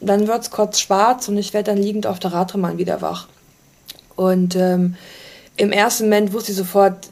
[0.00, 3.28] dann wird es kurz schwarz und ich werde dann liegend auf der Radrennbahn wieder wach.
[4.16, 4.96] Und ähm,
[5.56, 7.08] im ersten Moment wusste ich sofort,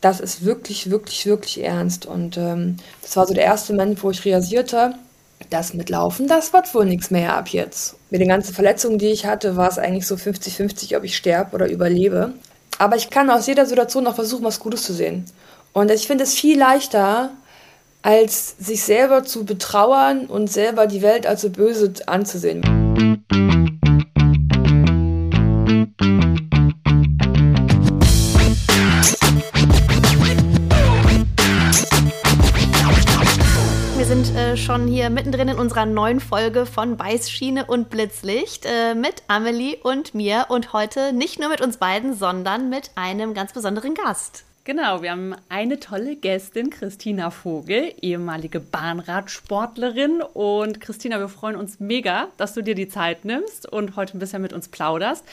[0.00, 2.06] das ist wirklich, wirklich, wirklich ernst.
[2.06, 4.94] Und ähm, das war so der erste Moment, wo ich realisierte,
[5.50, 7.96] das mit Laufen, das wird wohl nichts mehr ab jetzt.
[8.10, 11.54] Mit den ganzen Verletzungen, die ich hatte, war es eigentlich so 50-50, ob ich sterbe
[11.54, 12.32] oder überlebe.
[12.78, 15.24] Aber ich kann aus jeder Situation noch versuchen, was Gutes zu sehen.
[15.72, 17.30] Und ich finde es viel leichter,
[18.02, 22.62] als sich selber zu betrauern und selber die Welt als so böse anzusehen.
[34.56, 40.14] schon hier mittendrin in unserer neuen Folge von Beißschiene und Blitzlicht äh, mit Amelie und
[40.14, 44.44] mir und heute nicht nur mit uns beiden, sondern mit einem ganz besonderen Gast.
[44.64, 50.22] Genau, wir haben eine tolle Gästin, Christina Vogel, ehemalige Bahnradsportlerin.
[50.22, 54.20] Und Christina, wir freuen uns mega, dass du dir die Zeit nimmst und heute ein
[54.20, 55.24] bisschen mit uns plauderst.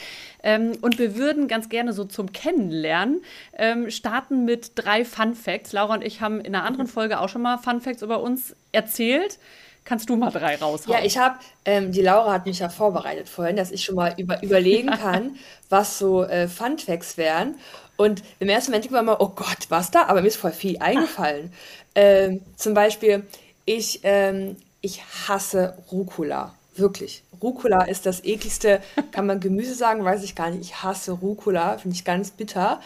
[0.41, 3.21] Ähm, und wir würden ganz gerne so zum Kennenlernen
[3.55, 5.73] ähm, starten mit drei Fun Facts.
[5.73, 8.55] Laura und ich haben in einer anderen Folge auch schon mal Fun Facts über uns
[8.71, 9.37] erzählt.
[9.85, 10.97] Kannst du mal drei raushauen?
[10.97, 14.15] Ja, ich habe, ähm, die Laura hat mich ja vorbereitet vorhin, dass ich schon mal
[14.17, 15.37] über, überlegen kann,
[15.69, 17.53] was so äh, Fun Facts wären.
[17.99, 20.05] Und im ersten Moment denkt man mal, oh Gott, was da?
[20.05, 21.51] Aber mir ist voll viel eingefallen.
[21.95, 23.23] Ähm, zum Beispiel,
[23.65, 26.55] ich, ähm, ich hasse Rucola.
[26.75, 27.23] Wirklich.
[27.41, 28.79] Rucola ist das ekligste,
[29.11, 30.61] kann man Gemüse sagen, weiß ich gar nicht.
[30.61, 32.79] Ich hasse Rucola, finde ich ganz bitter.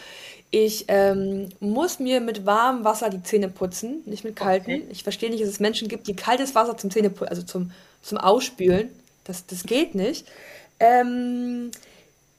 [0.50, 4.82] Ich ähm, muss mir mit warmem Wasser die Zähne putzen, nicht mit kaltem.
[4.82, 4.86] Okay.
[4.90, 7.70] Ich verstehe nicht, dass es Menschen gibt, die kaltes Wasser zum Zähne also zum,
[8.02, 8.88] zum Ausspülen.
[9.22, 10.26] Das, das geht nicht.
[10.80, 11.70] Ähm,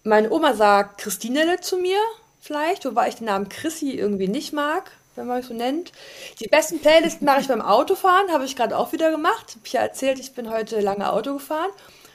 [0.03, 1.99] meine Oma sagt Christinele zu mir
[2.45, 5.91] vielleicht, wobei ich den Namen Chrissy irgendwie nicht mag, wenn man es so nennt.
[6.39, 9.45] Die besten Playlists mache ich beim Autofahren, habe ich gerade auch wieder gemacht.
[9.49, 11.71] Ich habe ja erzählt, ich bin heute lange Auto gefahren,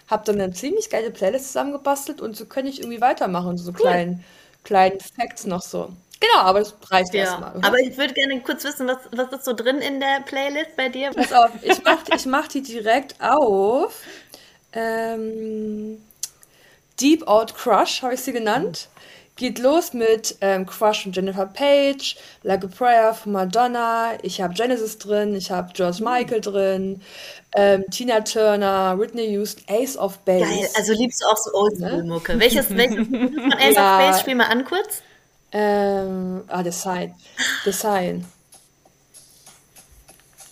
[0.08, 3.76] habe dann eine ziemlich geile Playlist zusammengebastelt und so kann ich irgendwie weitermachen, so cool.
[3.76, 4.24] kleinen,
[4.62, 5.90] kleinen Facts noch so.
[6.20, 7.54] Genau, aber das reicht ja, erstmal.
[7.62, 10.90] Aber ich würde gerne kurz wissen, was, was ist so drin in der Playlist bei
[10.90, 11.10] dir?
[11.10, 14.02] Pass auf, ich mache ich mach die direkt auf.
[14.74, 16.00] Ähm,
[17.00, 18.90] Deep Out Crush habe ich sie genannt
[19.40, 24.52] geht los mit ähm, Crush von Jennifer Page, Like a Prayer von Madonna, ich habe
[24.52, 26.04] Genesis drin, ich habe George.
[26.04, 27.00] Michael drin,
[27.54, 30.44] ähm, Tina Turner, Whitney Houston, Ace of Base.
[30.44, 32.34] Geil, also liebst du auch so Oldschool-Mucke.
[32.34, 32.40] Ne?
[32.40, 33.96] Welches, welches von Ace ja.
[33.96, 34.20] of Base?
[34.20, 35.02] Spiel mal an kurz.
[35.52, 37.14] Ähm, ah, The Sign.
[37.64, 38.26] The Sign.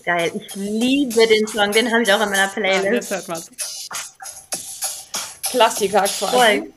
[0.03, 3.11] Geil, ich liebe den Song, den habe ich auch in meiner Playlist.
[3.11, 3.43] Ja, hört man.
[5.43, 6.25] Klassiker quasi.
[6.25, 6.73] Voll.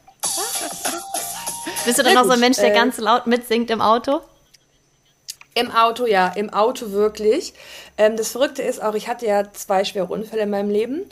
[1.84, 4.20] Bist du dann auch so ein Mensch, der äh, ganz laut mitsingt im Auto?
[5.54, 7.52] Im Auto, ja, im Auto wirklich.
[7.98, 11.04] Ähm, das Verrückte ist auch, ich hatte ja zwei schwere Unfälle in meinem Leben.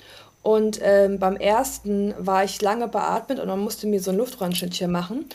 [0.42, 4.91] Und ähm, beim ersten war ich lange beatmet und man musste mir so ein Luftröhrenschnittchen
[4.91, 5.26] machen.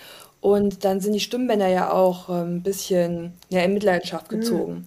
[0.41, 4.39] Und dann sind die Stimmbänder ja auch ähm, ein bisschen ja, in Mitleidenschaft mhm.
[4.39, 4.73] gezogen.
[4.73, 4.85] Mhm.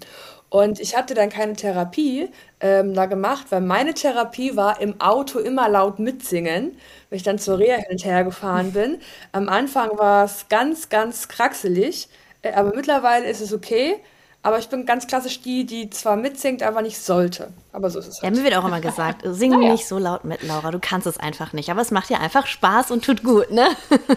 [0.50, 2.28] Und ich hatte dann keine Therapie
[2.60, 6.76] ähm, da gemacht, weil meine Therapie war im Auto immer laut mitsingen,
[7.08, 8.98] wenn ich dann zur Reha hin und her gefahren bin.
[9.32, 12.08] Am Anfang war es ganz, ganz kraxelig,
[12.42, 13.96] äh, aber mittlerweile ist es okay.
[14.42, 17.52] Aber ich bin ganz klassisch die, die zwar mitsingt, aber nicht sollte.
[17.72, 18.24] Aber so ist es halt.
[18.24, 19.72] Ja, mir wird auch immer gesagt, sing ja.
[19.72, 21.70] nicht so laut mit, Laura, du kannst es einfach nicht.
[21.70, 23.68] Aber es macht dir einfach Spaß und tut gut, ne?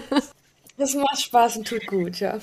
[0.77, 2.39] Das macht Spaß und tut gut, ja.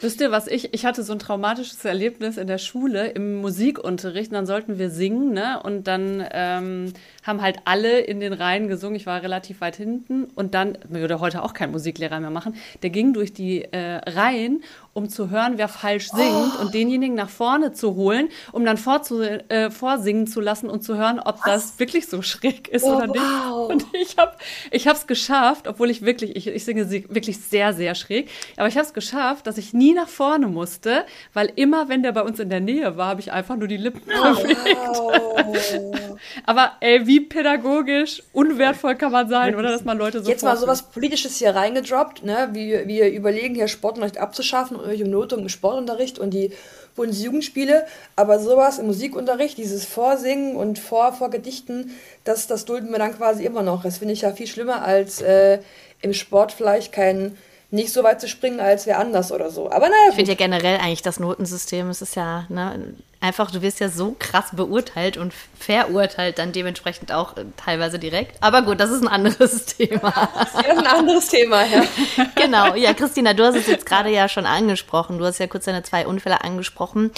[0.00, 4.30] Wisst ihr, was ich, ich hatte so ein traumatisches Erlebnis in der Schule im Musikunterricht
[4.30, 5.60] und dann sollten wir singen, ne?
[5.62, 6.92] Und dann ähm,
[7.22, 8.96] haben halt alle in den Reihen gesungen.
[8.96, 12.90] Ich war relativ weit hinten und dann, würde heute auch kein Musiklehrer mehr machen, der
[12.90, 14.62] ging durch die äh, Reihen,
[14.94, 16.62] um zu hören, wer falsch singt oh.
[16.62, 20.96] und denjenigen nach vorne zu holen, um dann vorzu, äh, vorsingen zu lassen und zu
[20.96, 21.44] hören, ob Was?
[21.44, 23.22] das wirklich so schräg ist oh, oder nicht.
[23.22, 23.70] Wow.
[23.70, 24.32] Und ich habe
[24.70, 28.76] ich es geschafft, obwohl ich wirklich, ich, ich singe wirklich sehr, sehr schräg, aber ich
[28.76, 32.38] habe es geschafft, dass ich nie nach vorne musste, weil immer, wenn der bei uns
[32.38, 34.58] in der Nähe war, habe ich einfach nur die Lippen oh, bewegt.
[34.86, 36.18] Wow.
[36.46, 40.30] aber ey, wie pädagogisch unwertvoll kann man sein, oder dass man Leute so.
[40.30, 42.50] Jetzt mal sowas Politisches hier reingedroppt, ne?
[42.52, 46.52] Wie wir überlegen, hier Sportunterricht abzuschaffen und im Notung im Sportunterricht und die
[46.94, 47.86] Bundesjugendspiele,
[48.16, 51.90] aber sowas im Musikunterricht, dieses Vorsingen und Vor, Vorgedichten,
[52.24, 53.82] das, das dulden wir dann quasi immer noch.
[53.82, 55.60] Das finde ich ja viel schlimmer als äh,
[56.02, 57.36] im Sport vielleicht kein
[57.72, 59.70] nicht so weit zu springen als wer anders oder so.
[59.70, 60.10] Aber naja.
[60.10, 63.88] Ich finde ja generell eigentlich das Notensystem, es ist ja, ne, einfach, du wirst ja
[63.88, 68.36] so krass beurteilt und verurteilt dann dementsprechend auch äh, teilweise direkt.
[68.42, 70.12] Aber gut, das ist ein anderes Thema.
[70.34, 71.84] Das ist ein anderes Thema, ja.
[72.34, 75.16] genau, ja, Christina, du hast es jetzt gerade ja schon angesprochen.
[75.16, 77.10] Du hast ja kurz deine zwei Unfälle angesprochen.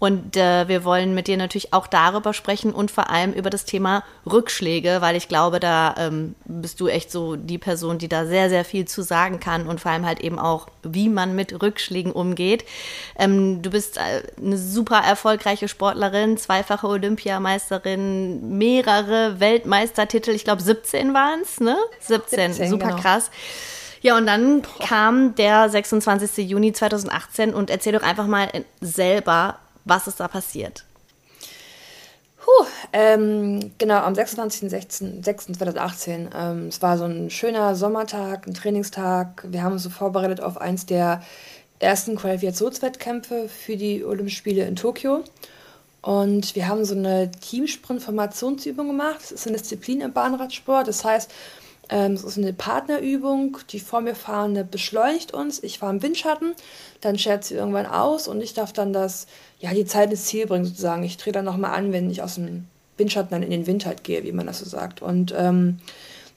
[0.00, 3.66] Und äh, wir wollen mit dir natürlich auch darüber sprechen und vor allem über das
[3.66, 8.24] Thema Rückschläge, weil ich glaube, da ähm, bist du echt so die Person, die da
[8.24, 11.60] sehr, sehr viel zu sagen kann und vor allem halt eben auch, wie man mit
[11.62, 12.64] Rückschlägen umgeht.
[13.18, 21.12] Ähm, du bist äh, eine super erfolgreiche Sportlerin, zweifache Olympiameisterin, mehrere Weltmeistertitel, ich glaube 17
[21.12, 21.76] waren es, ne?
[22.00, 23.02] 17, 17 super genau.
[23.02, 23.30] krass.
[24.00, 26.48] Ja, und dann kam der 26.
[26.48, 28.48] Juni 2018 und erzähl doch einfach mal
[28.80, 30.84] selber, was ist da passiert?
[32.38, 36.30] Puh, ähm, genau, am 26.06.2018.
[36.34, 39.44] Ähm, es war so ein schöner Sommertag, ein Trainingstag.
[39.48, 41.22] Wir haben uns so vorbereitet auf eins der
[41.80, 45.24] ersten Qualifikationswettkämpfe für die Olympischen Spiele in Tokio.
[46.02, 49.20] Und wir haben so eine Teamsprint-Formationsübung gemacht.
[49.20, 50.88] Das ist eine Disziplin im Bahnradsport.
[50.88, 51.30] Das heißt,
[51.90, 53.58] ähm, es ist eine Partnerübung.
[53.70, 55.62] Die vor mir fahrende beschleunigt uns.
[55.62, 56.54] Ich fahre im Windschatten.
[57.00, 59.26] Dann schert sie irgendwann aus und ich darf dann das
[59.58, 61.02] ja, die Zeit ins Ziel bringen, sozusagen.
[61.02, 62.66] Ich drehe dann nochmal an, wenn ich aus dem
[62.96, 65.02] Windschatten dann in den Wind halt gehe, wie man das so sagt.
[65.02, 65.80] Und ähm,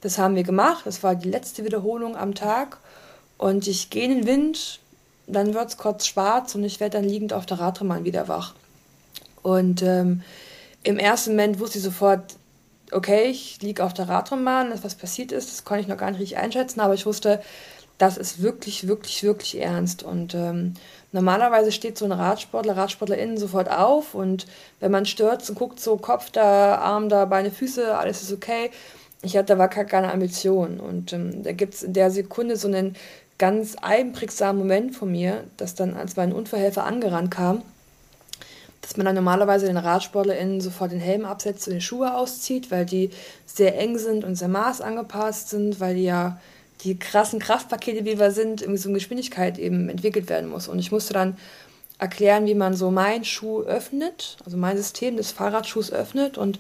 [0.01, 0.85] das haben wir gemacht.
[0.85, 2.79] Das war die letzte Wiederholung am Tag.
[3.37, 4.79] Und ich gehe in den Wind,
[5.27, 8.53] dann wird es kurz schwarz und ich werde dann liegend auf der Radrennbahn wieder wach.
[9.41, 10.21] Und ähm,
[10.83, 12.35] im ersten Moment wusste ich sofort,
[12.91, 16.19] okay, ich liege auf der Radrennbahn, was passiert ist, das konnte ich noch gar nicht
[16.19, 17.41] richtig einschätzen, aber ich wusste,
[17.97, 20.03] das ist wirklich, wirklich, wirklich ernst.
[20.03, 20.73] Und ähm,
[21.11, 24.45] normalerweise steht so ein Radsportler, Radsportlerin sofort auf und
[24.79, 28.71] wenn man stürzt und guckt so Kopf da, Arm da, Beine, Füße, alles ist okay.
[29.21, 32.95] Ich hatte aber keine Ambition und ähm, da gibt es in der Sekunde so einen
[33.37, 37.63] ganz einprägsamen Moment von mir, dass dann, als mein Unfallhelfer angerannt kam,
[38.83, 42.85] dass man dann normalerweise den RadsportlerInnen sofort den Helm absetzt und die Schuhe auszieht, weil
[42.85, 43.11] die
[43.45, 46.37] sehr eng sind und sehr maßangepasst sind, weil die ja
[46.81, 50.67] die krassen Kraftpakete, wie wir sind, irgendwie so eine Geschwindigkeit eben entwickelt werden muss.
[50.67, 51.37] Und ich musste dann
[51.97, 56.37] erklären, wie man so meinen Schuh öffnet, also mein System des Fahrradschuhs öffnet.
[56.37, 56.59] Und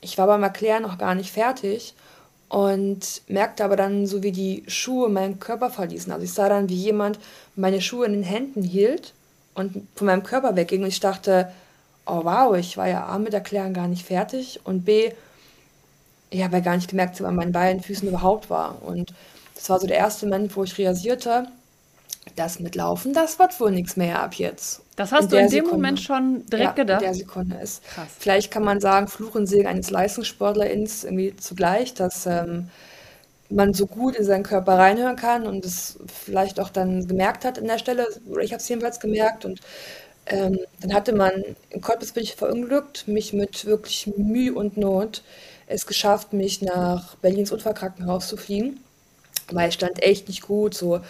[0.00, 1.94] ich war beim Erklären noch gar nicht fertig
[2.48, 6.12] und merkte aber dann, so wie die Schuhe meinen Körper verließen.
[6.12, 7.20] Also ich sah dann, wie jemand
[7.54, 9.14] meine Schuhe in den Händen hielt
[9.54, 10.82] und von meinem Körper wegging.
[10.82, 11.52] Und ich dachte,
[12.10, 15.12] oh wow, ich war ja A mit Erklären gar nicht fertig und B,
[16.30, 18.82] ich habe ja gar nicht gemerkt, wo an meinen beiden Füßen überhaupt war.
[18.82, 19.12] Und
[19.54, 21.46] das war so der erste Moment, wo ich realisierte,
[22.36, 24.82] das mit Laufen, das wird wohl nichts mehr ab jetzt.
[24.96, 25.76] Das hast in du in dem Sekunde.
[25.76, 27.02] Moment schon direkt ja, gedacht?
[27.02, 27.82] in der Sekunde ist.
[27.84, 28.08] Krass.
[28.18, 32.68] Vielleicht kann man sagen, Fluch und Segen eines Leistungssportlerins irgendwie zugleich, dass ähm,
[33.48, 37.58] man so gut in seinen Körper reinhören kann und es vielleicht auch dann gemerkt hat
[37.58, 39.60] an der Stelle, oder ich habe es jedenfalls gemerkt und
[40.30, 41.32] ähm, dann hatte man,
[41.70, 45.22] in Cottbus bin ich verunglückt, mich mit wirklich Mühe und Not
[45.66, 48.80] es geschafft, mich nach Berlins Unfallkrankenhaus zu fliegen
[49.52, 50.74] weil ich stand echt nicht gut.
[50.74, 51.00] So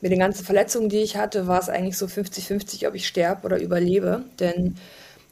[0.00, 3.44] mit den ganzen Verletzungen, die ich hatte, war es eigentlich so 50-50, ob ich sterbe
[3.46, 4.24] oder überlebe.
[4.38, 4.76] Denn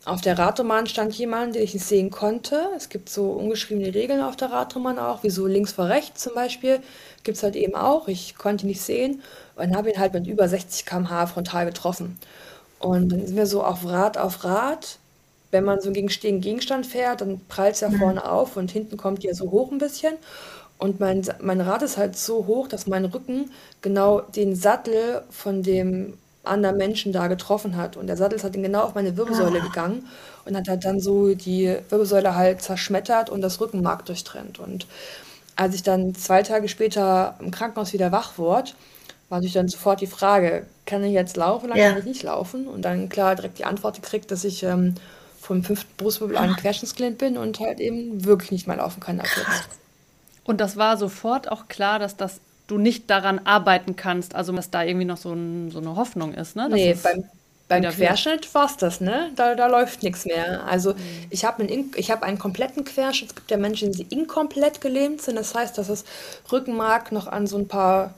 [0.04, 2.68] auf der Radroman stand jemand, den ich nicht sehen konnte.
[2.76, 6.34] Es gibt so ungeschriebene Regeln auf der Radroman auch, wie so links vor rechts zum
[6.34, 6.80] Beispiel.
[7.24, 8.08] Gibt es halt eben auch.
[8.08, 9.22] Ich konnte ihn nicht sehen
[9.56, 12.18] und habe ihn halt mit über 60 km/h frontal getroffen.
[12.78, 14.98] Und dann sind wir so auf Rad auf Rad.
[15.50, 17.98] Wenn man so gegen stehenden Gegenstand fährt, dann prallt es ja mhm.
[17.98, 20.14] vorne auf und hinten kommt die ja so hoch ein bisschen.
[20.78, 23.50] Und mein, mein Rad ist halt so hoch, dass mein Rücken
[23.82, 26.14] genau den Sattel von dem
[26.44, 27.96] anderen Menschen da getroffen hat.
[27.96, 29.64] Und der Sattel ist halt genau auf meine Wirbelsäule ah.
[29.64, 30.06] gegangen
[30.44, 34.58] und hat halt dann so die Wirbelsäule halt zerschmettert und das Rückenmark durchtrennt.
[34.58, 34.86] Und
[35.56, 38.70] als ich dann zwei Tage später im Krankenhaus wieder wach wurde,
[39.28, 41.90] war natürlich dann sofort die Frage, kann ich jetzt laufen oder ja.
[41.90, 42.66] kann ich nicht laufen?
[42.66, 44.94] Und dann klar direkt die Antwort gekriegt, dass ich ähm,
[45.40, 49.26] vom fünften Brustwirbel an Querschnittsgelähmt bin und halt eben wirklich nicht mehr laufen kann ab
[49.37, 49.68] jetzt.
[50.44, 54.70] Und das war sofort auch klar, dass das du nicht daran arbeiten kannst, also dass
[54.70, 56.68] da irgendwie noch so, ein, so eine Hoffnung ist, ne?
[56.68, 57.25] Dass nee, beim,
[57.66, 59.30] beim Querschnitt war es das, ne?
[59.37, 60.64] Da, da läuft nichts mehr.
[60.64, 60.97] Also mhm.
[61.30, 63.30] ich habe einen, hab einen kompletten Querschnitt.
[63.30, 65.37] Es gibt ja Menschen, die inkomplett gelähmt sind.
[65.37, 66.04] Das heißt, dass das
[66.52, 68.14] Rückenmark noch an so ein paar,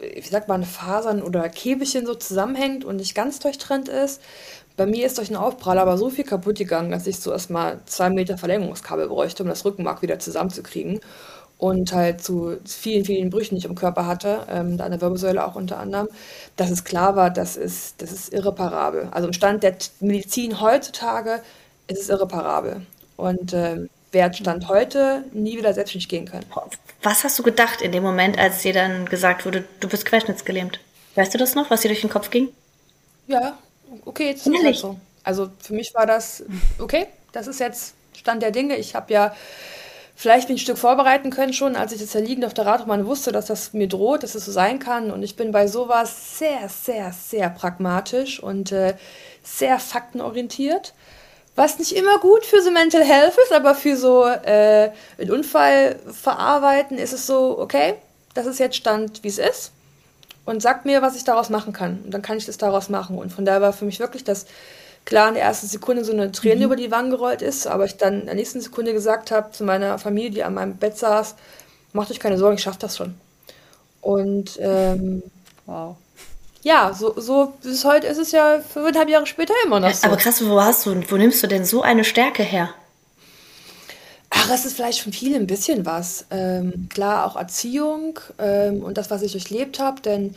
[0.00, 4.20] wie sagt man, Fasern oder Käbelchen so zusammenhängt und nicht ganz durchtrennt ist.
[4.76, 7.80] Bei mir ist durch den Aufprall aber so viel kaputt gegangen, dass ich so erstmal
[7.86, 11.00] zwei Meter Verlängerungskabel bräuchte, um das Rückenmark wieder zusammenzukriegen
[11.58, 15.44] und halt zu vielen, vielen Brüchen, die ich im Körper hatte, ähm, an der Wirbelsäule
[15.46, 16.08] auch unter anderem,
[16.56, 19.08] dass es klar war, das ist, das ist irreparabel.
[19.10, 21.42] Also im Stand der Medizin heutzutage
[21.86, 22.86] ist es irreparabel.
[23.16, 26.46] Und ähm, wer Stand heute nie wieder selbstständig gehen können.
[27.02, 30.80] Was hast du gedacht in dem Moment, als dir dann gesagt wurde, du bist querschnittsgelähmt?
[31.14, 32.48] Weißt du das noch, was dir durch den Kopf ging?
[33.26, 33.58] Ja,
[34.04, 35.00] okay, jetzt ist es halt so.
[35.22, 36.44] Also für mich war das,
[36.78, 38.76] okay, das ist jetzt Stand der Dinge.
[38.76, 39.34] Ich habe ja
[40.14, 43.32] vielleicht ein Stück vorbereiten können schon, als ich das ja liegend auf der Radbahn wusste,
[43.32, 45.10] dass das mir droht, dass es so sein kann.
[45.10, 48.94] Und ich bin bei sowas sehr, sehr, sehr pragmatisch und äh,
[49.42, 50.92] sehr faktenorientiert.
[51.60, 55.96] Was nicht immer gut für so Mental Health ist, aber für so äh, einen Unfall
[56.10, 57.96] verarbeiten ist es so, okay,
[58.32, 59.70] das ist jetzt Stand, wie es ist.
[60.46, 62.00] Und sagt mir, was ich daraus machen kann.
[62.02, 63.18] Und dann kann ich das daraus machen.
[63.18, 64.46] Und von daher war für mich wirklich das
[65.04, 66.62] klar in der ersten Sekunde so eine Träne mhm.
[66.62, 69.62] über die Wangen gerollt ist, aber ich dann in der nächsten Sekunde gesagt habe zu
[69.62, 71.34] meiner Familie, die an meinem Bett saß,
[71.92, 73.16] macht euch keine Sorgen, ich schaffe das schon.
[74.00, 75.22] Und ähm,
[75.66, 75.96] wow.
[76.62, 80.06] Ja, so, so bis heute ist es ja fünfeinhalb Jahre später immer noch so.
[80.06, 82.70] Aber krass, wo hast du, wo nimmst du denn so eine Stärke her?
[84.28, 86.26] Ach, es ist vielleicht von vielen ein bisschen was.
[86.30, 90.34] Ähm, klar, auch Erziehung ähm, und das, was ich durchlebt habe, denn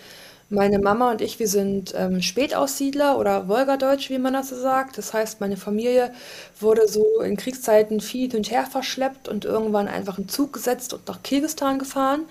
[0.50, 4.98] meine Mama und ich, wir sind ähm, Spätaussiedler oder Wolgadeutsch, wie man das so sagt.
[4.98, 6.13] Das heißt, meine Familie
[6.60, 10.94] wurde so in Kriegszeiten viel hin und her verschleppt und irgendwann einfach in Zug gesetzt
[10.94, 12.25] und nach Kirgistan gefahren.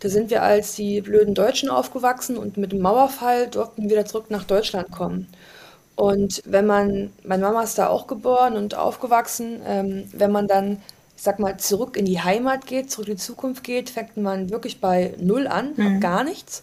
[0.00, 4.06] Da sind wir als die blöden Deutschen aufgewachsen und mit dem Mauerfall durften wir wieder
[4.06, 5.26] zurück nach Deutschland kommen.
[5.94, 10.82] Und wenn man, meine Mama ist da auch geboren und aufgewachsen, ähm, wenn man dann,
[11.16, 14.50] ich sag mal, zurück in die Heimat geht, zurück in die Zukunft geht, fängt man
[14.50, 16.00] wirklich bei Null an, mhm.
[16.00, 16.62] gar nichts.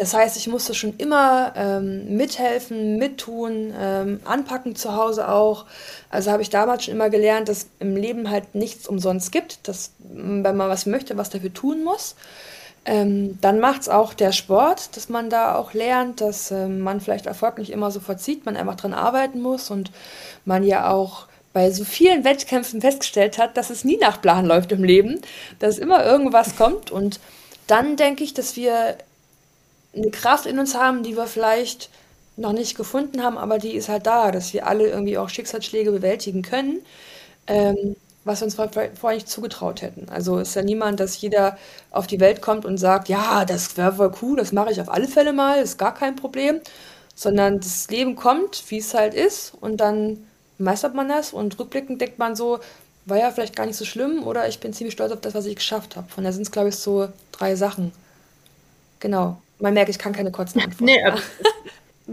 [0.00, 5.66] Das heißt, ich musste schon immer ähm, mithelfen, mittun, ähm, anpacken zu Hause auch.
[6.08, 9.92] Also habe ich damals schon immer gelernt, dass im Leben halt nichts umsonst gibt, dass
[9.98, 12.16] wenn man was möchte, was dafür tun muss.
[12.86, 17.02] Ähm, dann macht es auch der Sport, dass man da auch lernt, dass ähm, man
[17.02, 19.90] vielleicht Erfolg nicht immer so verzieht, man einfach dran arbeiten muss und
[20.46, 24.72] man ja auch bei so vielen Wettkämpfen festgestellt hat, dass es nie nach Plan läuft
[24.72, 25.20] im Leben,
[25.58, 27.20] dass immer irgendwas kommt und
[27.66, 28.96] dann denke ich, dass wir
[29.94, 31.90] eine Kraft in uns haben, die wir vielleicht
[32.36, 35.90] noch nicht gefunden haben, aber die ist halt da, dass wir alle irgendwie auch Schicksalsschläge
[35.92, 36.80] bewältigen können,
[37.46, 40.08] ähm, was wir uns vorher nicht zugetraut hätten.
[40.10, 41.56] Also ist ja niemand, dass jeder
[41.90, 44.90] auf die Welt kommt und sagt, ja, das wäre voll cool, das mache ich auf
[44.90, 46.60] alle Fälle mal, ist gar kein Problem,
[47.14, 50.18] sondern das Leben kommt, wie es halt ist und dann
[50.58, 52.60] meistert man das und rückblickend denkt man so,
[53.06, 55.46] war ja vielleicht gar nicht so schlimm oder ich bin ziemlich stolz auf das, was
[55.46, 56.08] ich geschafft habe.
[56.10, 57.92] Von daher sind es, glaube ich, so drei Sachen.
[59.00, 59.42] Genau.
[59.60, 60.84] Man merkt, ich kann keine kurzen Antworten.
[60.84, 61.02] Nee,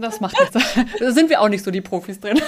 [0.00, 0.76] das macht nichts.
[1.00, 2.40] Da sind wir auch nicht so die Profis drin.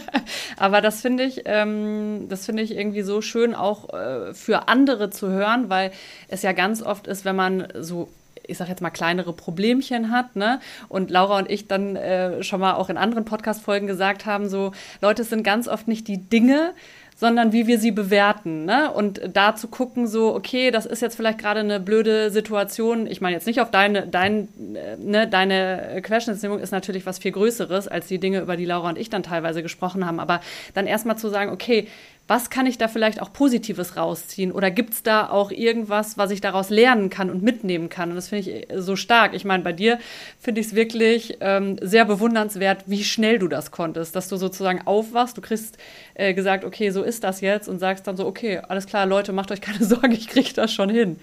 [0.56, 5.10] Aber das finde ich, ähm, das finde ich irgendwie so schön auch äh, für andere
[5.10, 5.92] zu hören, weil
[6.28, 8.08] es ja ganz oft ist, wenn man so
[8.46, 10.60] ich sag jetzt mal, kleinere Problemchen hat, ne?
[10.90, 14.72] Und Laura und ich dann äh, schon mal auch in anderen Podcast-Folgen gesagt haben, so,
[15.00, 16.74] Leute, es sind ganz oft nicht die Dinge,
[17.24, 18.66] sondern wie wir sie bewerten.
[18.66, 18.90] Ne?
[18.92, 23.06] Und da zu gucken, so, okay, das ist jetzt vielleicht gerade eine blöde Situation.
[23.06, 27.32] Ich meine jetzt nicht auf deine, dein, äh, ne, deine Querschnittslähmung ist natürlich was viel
[27.32, 30.20] Größeres als die Dinge, über die Laura und ich dann teilweise gesprochen haben.
[30.20, 30.42] Aber
[30.74, 31.88] dann erstmal zu sagen, okay,
[32.26, 34.50] was kann ich da vielleicht auch Positives rausziehen?
[34.50, 38.10] Oder gibt es da auch irgendwas, was ich daraus lernen kann und mitnehmen kann?
[38.10, 39.34] Und das finde ich äh, so stark.
[39.34, 39.98] Ich meine, bei dir
[40.40, 44.86] finde ich es wirklich ähm, sehr bewundernswert, wie schnell du das konntest, dass du sozusagen
[44.86, 45.76] aufwachst, du kriegst
[46.14, 49.32] äh, gesagt, okay, so ist das jetzt und sagst dann so, okay, alles klar, Leute,
[49.32, 51.18] macht euch keine Sorgen, ich kriege das schon hin.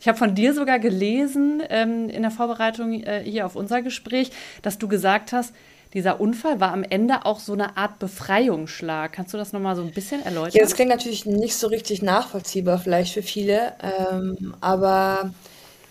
[0.00, 4.32] Ich habe von dir sogar gelesen ähm, in der Vorbereitung äh, hier auf unser Gespräch,
[4.60, 5.54] dass du gesagt hast,
[5.94, 9.12] dieser Unfall war am Ende auch so eine Art Befreiungsschlag.
[9.12, 10.52] Kannst du das nochmal so ein bisschen erläutern?
[10.54, 15.32] Ja, das klingt natürlich nicht so richtig nachvollziehbar vielleicht für viele, ähm, aber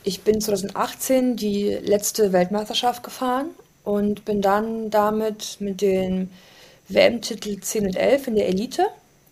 [0.03, 3.51] ich bin 2018 die letzte Weltmeisterschaft gefahren
[3.83, 6.31] und bin dann damit mit den
[6.87, 8.87] WM-Titel 10 und 11 in der Elite.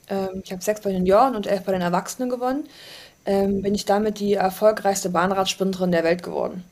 [0.07, 2.67] Ähm, ich habe sechs bei den Junioren und elf bei den Erwachsenen gewonnen.
[3.25, 6.63] Ähm, bin ich damit die erfolgreichste Bahnradsprinterin der Welt geworden.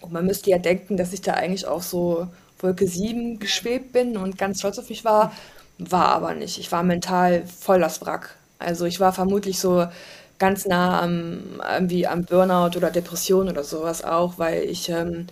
[0.00, 2.26] Und man müsste ja denken, dass ich da eigentlich auch so
[2.60, 5.32] Wolke 7 geschwebt bin und ganz stolz auf mich war,
[5.78, 6.58] war aber nicht.
[6.58, 8.36] Ich war mental voll das Wrack.
[8.58, 9.86] Also ich war vermutlich so
[10.38, 15.26] ganz nah am, irgendwie am Burnout oder Depression oder sowas auch, weil ich ähm,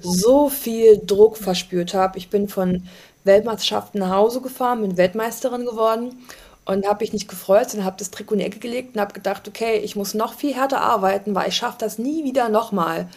[0.00, 2.18] so viel Druck verspürt habe.
[2.18, 2.82] Ich bin von
[3.24, 6.16] Weltmeisterschaften nach Hause gefahren, bin Weltmeisterin geworden
[6.64, 9.12] und habe mich nicht gefreut, sondern habe das Trikot in die Ecke gelegt und habe
[9.12, 13.08] gedacht, okay, ich muss noch viel härter arbeiten, weil ich schaffe das nie wieder nochmal.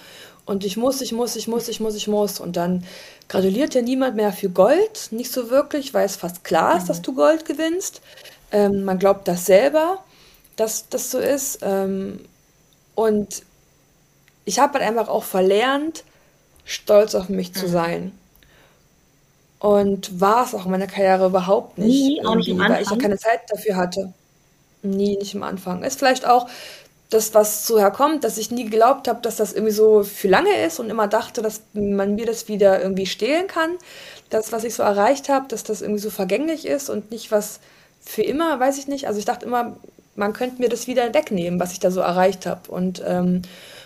[0.47, 2.39] Und ich muss, ich muss, ich muss, ich muss, ich muss.
[2.39, 2.85] Und dann
[3.27, 6.87] gratuliert ja niemand mehr für Gold, nicht so wirklich, weil es fast klar ist, mhm.
[6.87, 8.01] dass du Gold gewinnst.
[8.53, 9.99] Ähm, man glaubt das selber,
[10.55, 11.59] dass das so ist.
[11.63, 12.21] Ähm,
[12.95, 13.43] und
[14.45, 16.05] ich habe halt einfach auch verlernt,
[16.63, 17.55] stolz auf mich mhm.
[17.55, 18.17] zu sein.
[19.59, 21.89] Und war es auch in meiner Karriere überhaupt nicht.
[21.89, 24.13] Nie, auch nicht weil ich ja keine Zeit dafür hatte.
[24.81, 25.83] Nie, nicht am Anfang.
[25.83, 26.47] Ist vielleicht auch
[27.09, 30.65] das, was so herkommt, dass ich nie geglaubt habe, dass das irgendwie so für lange
[30.65, 33.77] ist und immer dachte, dass man mir das wieder irgendwie stehlen kann.
[34.29, 37.59] Das, was ich so erreicht habe, dass das irgendwie so vergänglich ist und nicht was
[38.01, 39.07] für immer, weiß ich nicht.
[39.07, 39.77] Also ich dachte immer,
[40.15, 42.69] man könnte mir das wieder wegnehmen, was ich da so erreicht habe.
[42.69, 43.43] Und ähm,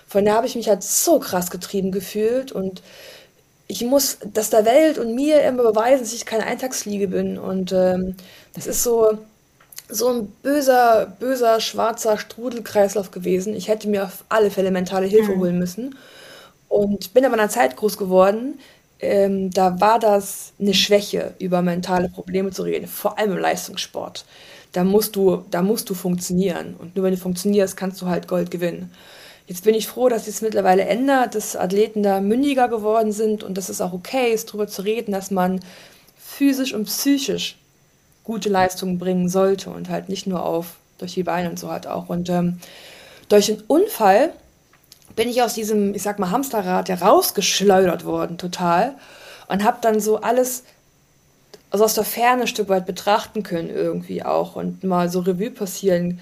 [0.08, 2.82] von daher habe ich mich halt so krass getrieben gefühlt und
[3.68, 7.38] ich muss das der Welt und mir immer beweisen, dass ich keine Eintagsfliege bin.
[7.38, 8.16] Und ähm,
[8.54, 9.18] das ist so,
[9.92, 13.56] so ein böser, böser, schwarzer Strudelkreislauf gewesen.
[13.56, 15.40] Ich hätte mir auf alle Fälle mentale Hilfe mhm.
[15.40, 15.96] holen müssen.
[16.70, 18.58] Und bin aber in einer Zeit groß geworden,
[19.02, 24.26] ähm, da war das eine Schwäche, über mentale Probleme zu reden, vor allem im Leistungssport.
[24.72, 26.76] Da musst du, da musst du funktionieren.
[26.78, 28.92] Und nur wenn du funktionierst, kannst du halt Gold gewinnen.
[29.48, 33.58] Jetzt bin ich froh, dass es mittlerweile ändert, dass Athleten da mündiger geworden sind und
[33.58, 35.60] dass es auch okay ist, darüber zu reden, dass man
[36.16, 37.58] physisch und psychisch
[38.24, 41.88] gute Leistungen bringen sollte und halt nicht nur auf durch die Beine und so halt
[41.88, 42.10] auch.
[42.10, 42.60] Und ähm,
[43.30, 44.34] durch einen Unfall
[45.16, 48.96] bin ich aus diesem, ich sag mal, Hamsterrad ja rausgeschleudert worden, total.
[49.48, 50.64] Und habe dann so alles
[51.72, 55.52] also aus der Ferne ein Stück weit betrachten können irgendwie auch und mal so Revue
[55.52, 56.20] passieren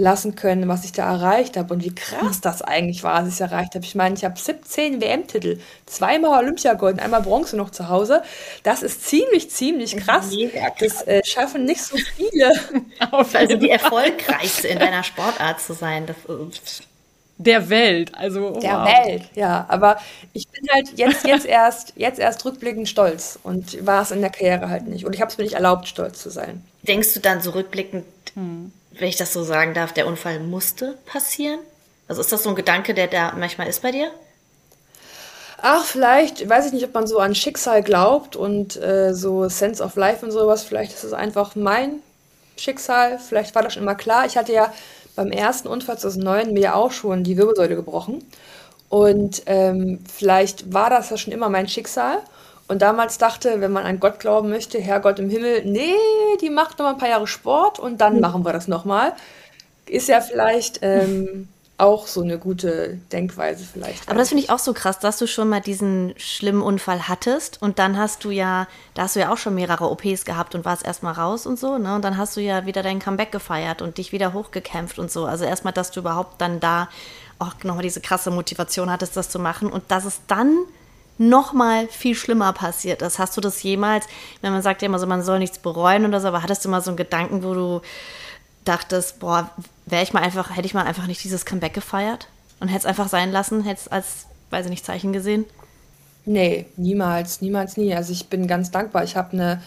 [0.00, 3.40] lassen können, was ich da erreicht habe und wie krass das eigentlich war, was ich
[3.40, 3.84] erreicht habe.
[3.84, 8.22] Ich meine, ich habe 17 WM-Titel, zweimal Olympiagold und einmal Bronze noch zu Hause.
[8.62, 10.30] Das ist ziemlich, ziemlich krass.
[10.30, 10.74] krass.
[10.78, 12.50] Das äh, schaffen nicht so viele.
[13.10, 16.82] also die erfolgreichste in deiner Sportart zu sein, das ist
[17.36, 18.86] der Welt, also der wow.
[18.86, 19.64] Welt, ja.
[19.68, 19.98] Aber
[20.34, 24.28] ich bin halt jetzt, jetzt erst, jetzt erst rückblickend stolz und war es in der
[24.28, 25.06] Karriere halt nicht.
[25.06, 26.62] Und ich habe es mir nicht erlaubt, stolz zu sein.
[26.82, 28.04] Denkst du dann so rückblickend,
[28.34, 31.58] hm wenn ich das so sagen darf, der Unfall musste passieren?
[32.06, 34.10] Also ist das so ein Gedanke, der da manchmal ist bei dir?
[35.62, 39.82] Ach, vielleicht, weiß ich nicht, ob man so an Schicksal glaubt und äh, so Sense
[39.82, 40.64] of Life und sowas.
[40.64, 42.00] Vielleicht ist es einfach mein
[42.56, 43.18] Schicksal.
[43.18, 44.24] Vielleicht war das schon immer klar.
[44.26, 44.72] Ich hatte ja
[45.16, 48.24] beim ersten Unfall 2009 mir auch schon die Wirbelsäule gebrochen.
[48.88, 52.18] Und ähm, vielleicht war das ja schon immer mein Schicksal
[52.70, 55.92] und damals dachte, wenn man an Gott glauben möchte, Herr Gott im Himmel, nee,
[56.40, 58.20] die macht noch mal ein paar Jahre Sport und dann mhm.
[58.20, 59.12] machen wir das noch mal.
[59.86, 61.48] Ist ja vielleicht ähm,
[61.78, 64.08] auch so eine gute Denkweise vielleicht.
[64.08, 67.60] Aber das finde ich auch so krass, dass du schon mal diesen schlimmen Unfall hattest
[67.60, 70.64] und dann hast du ja, da hast du ja auch schon mehrere OPs gehabt und
[70.64, 71.96] warst erstmal raus und so, ne?
[71.96, 75.24] Und dann hast du ja wieder dein Comeback gefeiert und dich wieder hochgekämpft und so.
[75.24, 76.88] Also erstmal, dass du überhaupt dann da
[77.40, 80.56] auch nochmal diese krasse Motivation hattest, das zu machen und dass es dann
[81.20, 83.18] noch mal viel schlimmer passiert ist.
[83.18, 84.06] Hast du das jemals,
[84.40, 86.70] wenn man sagt ja immer so, man soll nichts bereuen oder so, aber hattest du
[86.70, 87.82] mal so einen Gedanken, wo du
[88.64, 89.50] dachtest, boah,
[89.84, 92.28] wäre ich mal einfach, hätte ich mal einfach nicht dieses Comeback gefeiert
[92.58, 95.44] und hätte es einfach sein lassen, hätte es als, weiß ich nicht, Zeichen gesehen?
[96.24, 97.94] Nee, niemals, niemals, nie.
[97.94, 99.04] Also ich bin ganz dankbar.
[99.04, 99.62] Ich habe eine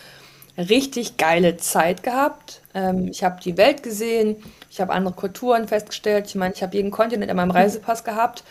[0.58, 2.62] richtig geile Zeit gehabt.
[2.74, 4.38] Ähm, ich habe die Welt gesehen,
[4.72, 6.26] ich habe andere Kulturen festgestellt.
[6.28, 8.44] Ich meine, ich habe jeden Kontinent in meinem Reisepass gehabt.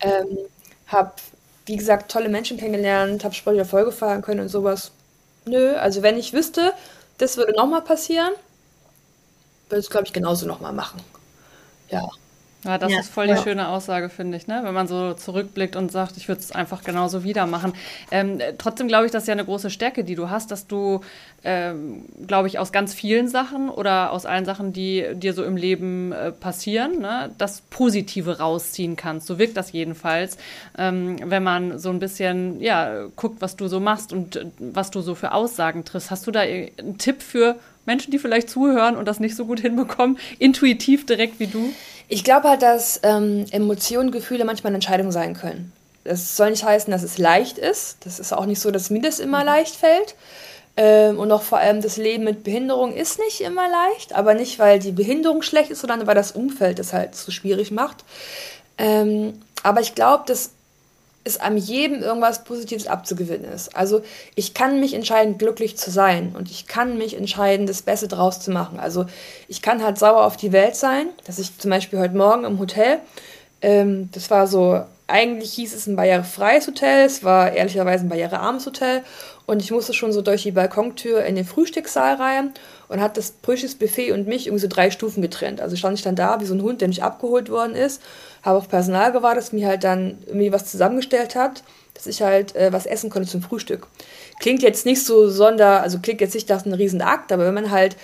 [0.00, 0.38] Ähm,
[0.88, 1.12] habe
[1.70, 4.90] wie gesagt, tolle Menschen kennengelernt, habe sportliche Erfolge feiern können und sowas.
[5.44, 6.72] Nö, also wenn ich wüsste,
[7.18, 8.32] das würde nochmal passieren,
[9.68, 11.00] würde ich es, glaube ich, genauso nochmal machen.
[11.90, 12.08] Ja.
[12.64, 13.00] Ja, das ja.
[13.00, 13.42] ist voll die ja.
[13.42, 14.60] schöne Aussage, finde ich, ne?
[14.62, 17.72] wenn man so zurückblickt und sagt, ich würde es einfach genauso wieder machen.
[18.10, 21.00] Ähm, trotzdem glaube ich, das ist ja eine große Stärke, die du hast, dass du,
[21.42, 25.56] ähm, glaube ich, aus ganz vielen Sachen oder aus allen Sachen, die dir so im
[25.56, 29.26] Leben äh, passieren, ne, das Positive rausziehen kannst.
[29.26, 30.36] So wirkt das jedenfalls,
[30.76, 34.90] ähm, wenn man so ein bisschen ja, guckt, was du so machst und äh, was
[34.90, 36.10] du so für Aussagen triffst.
[36.10, 39.60] Hast du da einen Tipp für Menschen, die vielleicht zuhören und das nicht so gut
[39.60, 41.72] hinbekommen, intuitiv direkt wie du?
[42.12, 45.72] Ich glaube halt, dass ähm, Emotionen, Gefühle manchmal eine Entscheidung sein können.
[46.02, 47.98] Das soll nicht heißen, dass es leicht ist.
[48.04, 50.16] Das ist auch nicht so, dass mir das immer leicht fällt.
[50.76, 54.58] Ähm, und auch vor allem das Leben mit Behinderung ist nicht immer leicht, aber nicht,
[54.58, 58.04] weil die Behinderung schlecht ist, sondern weil das Umfeld es halt so schwierig macht.
[58.76, 60.50] Ähm, aber ich glaube, dass
[61.22, 63.76] es an jedem irgendwas Positives abzugewinnen ist.
[63.76, 64.02] Also
[64.34, 68.40] ich kann mich entscheiden, glücklich zu sein und ich kann mich entscheiden, das Beste draus
[68.40, 68.80] zu machen.
[68.80, 69.04] Also
[69.46, 72.58] ich kann halt sauer auf die Welt sein, dass ich zum Beispiel heute Morgen im
[72.58, 73.00] Hotel,
[73.60, 78.64] ähm, das war so, eigentlich hieß es ein barrierefreies Hotel, es war ehrlicherweise ein barrierearmes
[78.64, 79.02] Hotel
[79.44, 82.54] und ich musste schon so durch die Balkontür in den Frühstückssaal rein
[82.90, 85.60] und hat das Frühstücksbuffet und mich irgendwie so drei Stufen getrennt.
[85.60, 88.02] Also stand ich dann da wie so ein Hund, der nicht abgeholt worden ist
[88.42, 91.62] habe auf Personal gewartet, das mir halt dann irgendwie was zusammengestellt hat,
[91.94, 93.86] dass ich halt äh, was essen konnte zum Frühstück.
[94.40, 97.54] Klingt jetzt nicht so sonder, also klingt jetzt nicht nach einem riesen Akt, aber wenn
[97.54, 97.96] man halt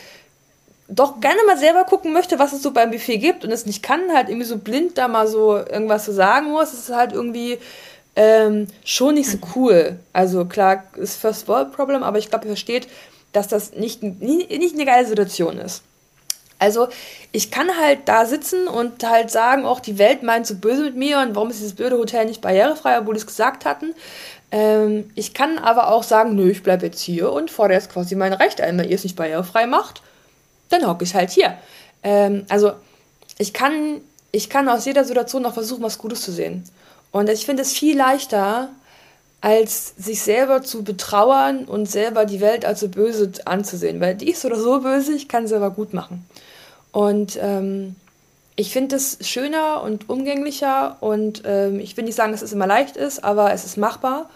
[0.89, 3.83] doch gerne mal selber gucken möchte, was es so beim Buffet gibt und es nicht
[3.83, 7.13] kann, halt irgendwie so blind da mal so irgendwas zu so sagen muss, ist halt
[7.13, 7.59] irgendwie
[8.15, 9.99] ähm, schon nicht so cool.
[10.13, 12.87] Also klar, ist First World Problem, aber ich glaube, ihr versteht,
[13.37, 15.83] dass das nicht, nicht eine geile Situation ist.
[16.59, 16.89] Also
[17.33, 20.97] ich kann halt da sitzen und halt sagen, auch die Welt meint so böse mit
[20.97, 23.95] mir und warum ist dieses blöde Hotel nicht barrierefrei, obwohl die es gesagt hatten.
[24.51, 28.15] Ähm, ich kann aber auch sagen, nö, ich bleibe jetzt hier und fordere jetzt quasi
[28.15, 28.79] mein Recht ein.
[28.79, 30.01] Wenn ihr es nicht barrierefrei macht,
[30.71, 31.59] dann hocke ich halt hier.
[32.03, 32.73] Ähm, also
[33.37, 34.01] ich kann,
[34.33, 36.65] ich kann aus jeder Situation noch versuchen, was Gutes zu sehen.
[37.11, 38.71] Und ich finde es viel leichter,
[39.41, 44.01] als sich selber zu betrauern und selber die Welt als so böse anzusehen.
[44.01, 46.25] Weil die ist oder so böse, ich kann sie aber gut machen.
[46.93, 47.97] Und ähm,
[48.57, 52.67] ich finde es schöner und umgänglicher und ähm, ich will nicht sagen, dass es immer
[52.67, 54.31] leicht ist, aber es ist machbar.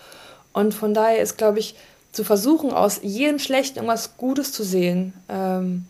[0.52, 1.74] Und von daher ist, glaube ich,
[2.12, 5.86] zu versuchen, aus jedem Schlechten irgendwas Gutes zu sehen, ähm,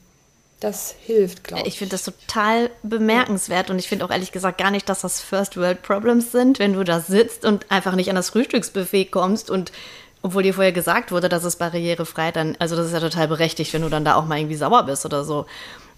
[0.61, 1.69] das hilft, glaube ich.
[1.69, 5.21] Ich finde das total bemerkenswert und ich finde auch ehrlich gesagt gar nicht, dass das
[5.21, 9.51] First World Problems sind, wenn du da sitzt und einfach nicht an das Frühstücksbuffet kommst
[9.51, 9.73] und
[10.23, 13.73] obwohl dir vorher gesagt wurde, dass es barrierefrei dann, also das ist ja total berechtigt,
[13.73, 15.47] wenn du dann da auch mal irgendwie sauer bist oder so.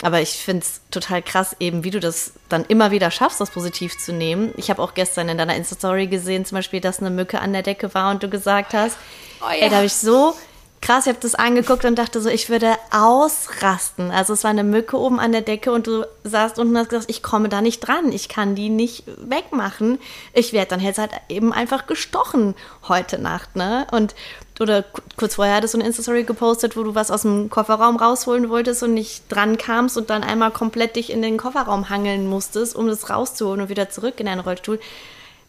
[0.00, 3.50] Aber ich finde es total krass, eben wie du das dann immer wieder schaffst, das
[3.50, 4.52] positiv zu nehmen.
[4.56, 7.62] Ich habe auch gestern in deiner Insta-Story gesehen, zum Beispiel, dass eine Mücke an der
[7.62, 8.96] Decke war und du gesagt hast,
[9.40, 9.64] oh ja.
[9.64, 10.34] ey, da habe ich so
[10.82, 14.10] krass, ich habe das angeguckt und dachte so, ich würde ausrasten.
[14.10, 16.90] Also es war eine Mücke oben an der Decke und du saßt unten und hast
[16.90, 19.98] gesagt, ich komme da nicht dran, ich kann die nicht wegmachen.
[20.34, 22.54] Ich werde dann jetzt halt eben einfach gestochen
[22.88, 23.86] heute Nacht, ne?
[23.92, 24.14] Und
[24.60, 24.84] oder
[25.16, 28.82] kurz vorher hattest du eine Insta-Story gepostet, wo du was aus dem Kofferraum rausholen wolltest
[28.82, 32.86] und nicht dran kamst und dann einmal komplett dich in den Kofferraum hangeln musstest, um
[32.86, 34.78] das rauszuholen und wieder zurück in deinen Rollstuhl.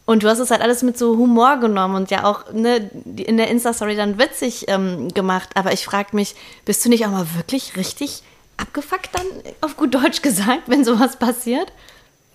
[0.06, 3.38] Und du hast es halt alles mit so Humor genommen und ja auch ne, in
[3.38, 5.50] der Insta-Story dann witzig ähm, gemacht.
[5.54, 8.22] Aber ich frage mich, bist du nicht auch mal wirklich richtig
[8.56, 9.26] abgefuckt dann,
[9.62, 11.72] auf gut Deutsch gesagt, wenn sowas passiert?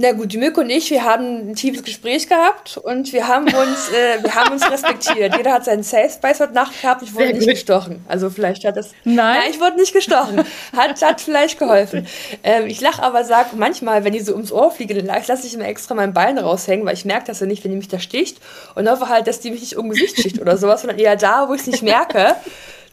[0.01, 3.43] Na gut, die Mücke und ich, wir haben ein tiefes Gespräch gehabt und wir haben
[3.47, 5.35] uns, äh, wir haben uns respektiert.
[5.35, 7.01] Jeder hat seinen Safe Space heute Nacht gehabt.
[7.03, 7.49] Ich wurde nicht gut.
[7.49, 8.05] gestochen.
[8.07, 8.91] Also vielleicht hat das.
[9.03, 9.15] Nein.
[9.15, 10.45] Nein, ich wurde nicht gestochen.
[10.73, 12.07] Hat, hat vielleicht geholfen.
[12.45, 15.53] Ähm, ich lache aber, sag manchmal, wenn die so ums Ohr fliegen, dann lasse ich
[15.53, 17.99] immer extra mein Bein raushängen, weil ich merke das ja nicht, wenn die mich da
[17.99, 18.37] sticht.
[18.75, 21.49] Und hoffe halt, dass die mich nicht um Gesicht sticht oder sowas, sondern eher da,
[21.49, 22.37] wo ich es nicht merke.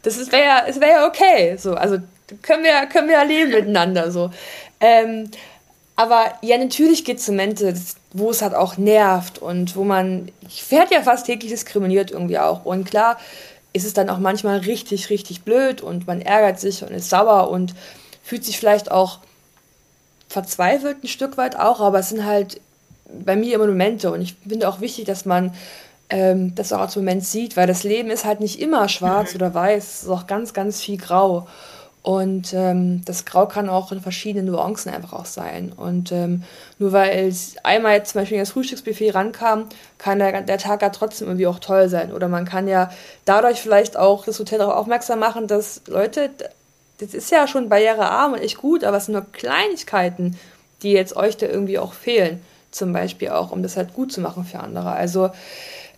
[0.02, 1.56] Das wäre ja, es wäre ja okay.
[1.56, 1.98] So, also
[2.42, 4.10] können wir, können wir ja leben miteinander.
[4.10, 4.30] So.
[4.80, 5.30] Ähm,
[5.96, 7.74] aber ja, natürlich gibt es Momente,
[8.12, 12.38] wo es halt auch nervt und wo man, ich werde ja fast täglich diskriminiert irgendwie
[12.38, 12.66] auch.
[12.66, 13.18] Und klar
[13.72, 17.50] ist es dann auch manchmal richtig, richtig blöd und man ärgert sich und ist sauer
[17.50, 17.74] und
[18.22, 19.20] fühlt sich vielleicht auch
[20.28, 22.60] verzweifelt ein Stück weit auch, aber es sind halt
[23.24, 25.54] bei mir immer Momente und ich finde auch wichtig, dass man
[26.10, 29.36] ähm, das auch als Moment sieht, weil das Leben ist halt nicht immer schwarz mhm.
[29.36, 31.46] oder weiß, es ist auch ganz, ganz viel grau.
[32.06, 35.72] Und ähm, das Grau kann auch in verschiedenen Nuancen einfach auch sein.
[35.76, 36.44] Und ähm,
[36.78, 39.64] nur weil es einmal jetzt zum Beispiel das Frühstücksbuffet rankam,
[39.98, 42.12] kann der, der Tag ja trotzdem irgendwie auch toll sein.
[42.12, 42.92] Oder man kann ja
[43.24, 46.30] dadurch vielleicht auch das Hotel darauf aufmerksam machen, dass Leute,
[46.98, 50.38] das ist ja schon barrierearm und echt gut, aber es sind nur Kleinigkeiten,
[50.84, 52.40] die jetzt euch da irgendwie auch fehlen.
[52.70, 54.92] Zum Beispiel auch, um das halt gut zu machen für andere.
[54.92, 55.30] Also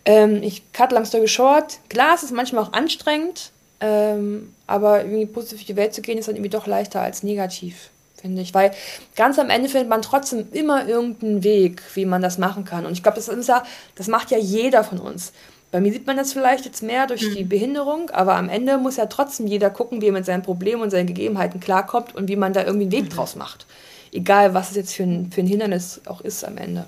[0.06, 1.80] ähm, ich cut long story short.
[1.90, 3.50] Klar, es ist manchmal auch anstrengend,
[3.82, 7.24] ähm, aber irgendwie positiv durch die Welt zu gehen, ist dann irgendwie doch leichter als
[7.24, 8.54] negativ, finde ich.
[8.54, 8.70] Weil
[9.16, 12.86] ganz am Ende findet man trotzdem immer irgendeinen Weg, wie man das machen kann.
[12.86, 13.64] Und ich glaube, das ist ja,
[13.96, 15.32] das macht ja jeder von uns.
[15.70, 17.34] Bei mir sieht man das vielleicht jetzt mehr durch mhm.
[17.34, 20.82] die Behinderung, aber am Ende muss ja trotzdem jeder gucken, wie er mit seinen Problemen
[20.82, 23.16] und seinen Gegebenheiten klarkommt und wie man da irgendwie einen Weg mhm.
[23.16, 23.66] draus macht.
[24.12, 26.86] Egal, was es jetzt für ein, für ein Hindernis auch ist am Ende.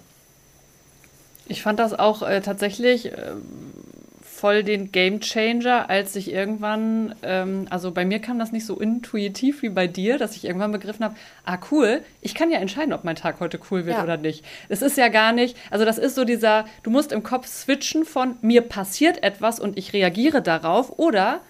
[1.46, 3.32] Ich fand das auch äh, tatsächlich äh,
[4.40, 8.80] voll den Game Changer, als ich irgendwann, ähm, also bei mir kam das nicht so
[8.80, 12.94] intuitiv wie bei dir, dass ich irgendwann begriffen habe, ah cool, ich kann ja entscheiden,
[12.94, 14.02] ob mein Tag heute cool wird ja.
[14.02, 14.42] oder nicht.
[14.70, 18.06] Es ist ja gar nicht, also das ist so dieser, du musst im Kopf switchen
[18.06, 21.40] von mir passiert etwas und ich reagiere darauf oder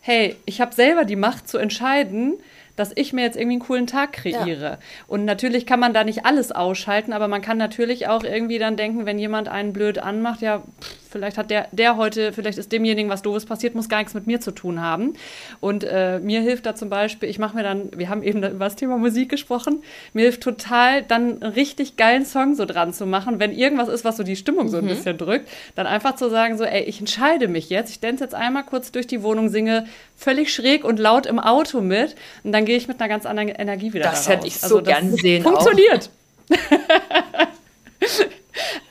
[0.00, 2.34] hey, ich habe selber die Macht zu entscheiden,
[2.76, 4.62] dass ich mir jetzt irgendwie einen coolen Tag kreiere.
[4.62, 4.78] Ja.
[5.08, 8.76] Und natürlich kann man da nicht alles ausschalten, aber man kann natürlich auch irgendwie dann
[8.76, 12.72] denken, wenn jemand einen blöd anmacht, ja, pff, vielleicht hat der, der heute, vielleicht ist
[12.72, 15.14] demjenigen was Doofes passiert, muss gar nichts mit mir zu tun haben.
[15.60, 18.64] Und äh, mir hilft da zum Beispiel, ich mache mir dann, wir haben eben über
[18.64, 23.06] das Thema Musik gesprochen, mir hilft total, dann einen richtig geilen Song so dran zu
[23.06, 24.88] machen, wenn irgendwas ist, was so die Stimmung so ein mhm.
[24.88, 28.34] bisschen drückt, dann einfach zu sagen, so, ey, ich entscheide mich jetzt, ich dance jetzt
[28.34, 32.64] einmal kurz durch die Wohnung, singe völlig schräg und laut im Auto mit und dann
[32.64, 35.42] gehe ich mit einer ganz anderen Energie wieder Das hätte ich so also, gern sehen.
[35.42, 36.10] Funktioniert.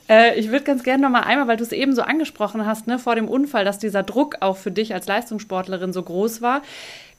[0.10, 2.88] Äh, ich würde ganz gerne noch mal einmal, weil du es eben so angesprochen hast,
[2.88, 6.62] ne, vor dem Unfall, dass dieser Druck auch für dich als Leistungssportlerin so groß war.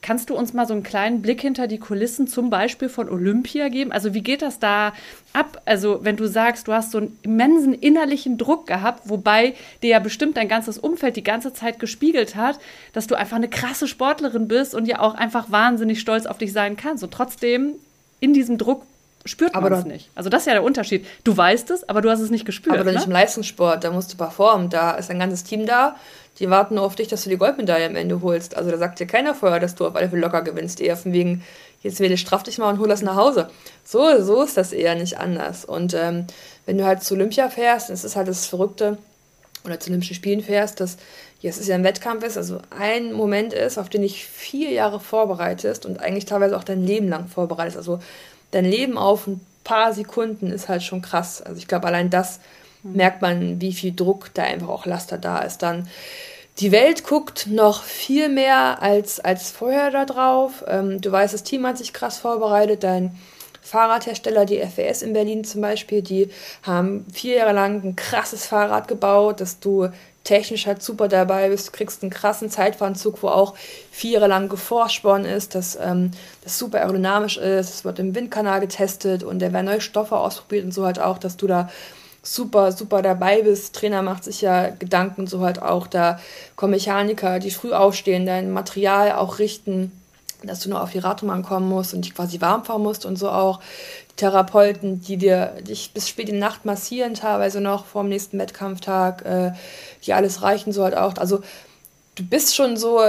[0.03, 3.69] Kannst du uns mal so einen kleinen Blick hinter die Kulissen zum Beispiel von Olympia
[3.69, 3.93] geben?
[3.93, 4.91] Also wie geht das da
[5.31, 5.61] ab?
[5.63, 9.99] Also wenn du sagst, du hast so einen immensen innerlichen Druck gehabt, wobei dir ja
[9.99, 12.59] bestimmt dein ganzes Umfeld die ganze Zeit gespiegelt hat,
[12.91, 16.51] dass du einfach eine krasse Sportlerin bist und ja auch einfach wahnsinnig stolz auf dich
[16.51, 17.01] sein kannst.
[17.01, 17.75] Und trotzdem
[18.19, 18.85] in diesem Druck
[19.25, 20.09] spürt man es nicht.
[20.15, 21.05] Also das ist ja der Unterschied.
[21.23, 22.77] Du weißt es, aber du hast es nicht gespürt.
[22.77, 22.97] Aber ne?
[22.97, 24.69] nicht im Leistungssport, da musst du performen.
[24.69, 25.95] Da ist ein ganzes Team da,
[26.39, 28.57] die warten nur auf dich, dass du die Goldmedaille am Ende holst.
[28.57, 30.81] Also da sagt dir keiner vorher, dass du auf alle Fälle locker gewinnst.
[30.81, 31.43] Eher von wegen,
[31.81, 33.49] jetzt will ich straff dich mal und hol das nach Hause.
[33.83, 35.63] So, so ist das eher nicht anders.
[35.63, 36.25] Und ähm,
[36.65, 38.97] wenn du halt zu Olympia fährst, das ist halt das Verrückte,
[39.65, 40.97] oder zu Olympischen Spielen fährst, dass
[41.39, 44.99] jetzt ist ja ein Wettkampf ist, also ein Moment ist, auf den dich vier Jahre
[44.99, 47.77] vorbereitest und eigentlich teilweise auch dein Leben lang vorbereitest.
[47.77, 47.99] Also
[48.53, 51.41] dein Leben auf ein paar Sekunden ist halt schon krass.
[51.41, 52.39] Also ich glaube, allein das
[52.83, 52.93] mhm.
[52.93, 55.63] merkt man, wie viel Druck da einfach auch Laster da ist.
[55.63, 55.87] Dann
[56.59, 60.63] die Welt guckt noch viel mehr als, als vorher da drauf.
[60.67, 62.83] Ähm, du weißt, das Team hat sich krass vorbereitet.
[62.83, 63.15] Dein
[63.61, 66.29] Fahrradhersteller, die FWS in Berlin zum Beispiel, die
[66.61, 69.89] haben vier Jahre lang ein krasses Fahrrad gebaut, dass du
[70.23, 71.67] technisch halt super dabei bist.
[71.67, 73.55] Du kriegst einen krassen Zeitfahranzug, wo auch
[73.91, 76.11] vier Jahre lang geforscht worden ist, dass ähm,
[76.43, 77.69] das super aerodynamisch ist.
[77.69, 81.17] Es wird im Windkanal getestet und da werden neue Stoffe ausprobiert und so halt auch,
[81.17, 81.69] dass du da
[82.23, 83.75] super, super dabei bist.
[83.75, 85.87] Trainer macht sich ja Gedanken, so halt auch.
[85.87, 86.19] Da
[86.55, 89.91] kommen Mechaniker, die früh aufstehen, dein Material auch richten,
[90.41, 93.17] dass du nur auf die Radrennbahn kommen musst und dich quasi warm fahren musst und
[93.17, 93.59] so auch.
[94.15, 98.37] Therapeuten, die dir dich bis spät in die Nacht massieren, teilweise noch vor dem nächsten
[98.37, 99.51] Wettkampftag, äh,
[100.05, 101.15] die alles reichen, so halt auch.
[101.17, 101.41] Also
[102.15, 103.01] du bist schon so,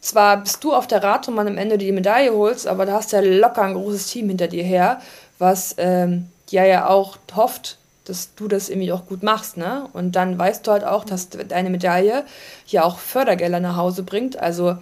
[0.00, 3.20] zwar bist du auf der Radrennbahn am Ende die Medaille holst, aber da hast ja
[3.20, 5.00] locker ein großes Team hinter dir her,
[5.38, 9.86] was ähm, ja ja auch hofft, dass du das irgendwie auch gut machst, ne?
[9.92, 12.24] Und dann weißt du halt auch, dass deine Medaille
[12.66, 14.38] ja auch Fördergelder nach Hause bringt.
[14.38, 14.78] Also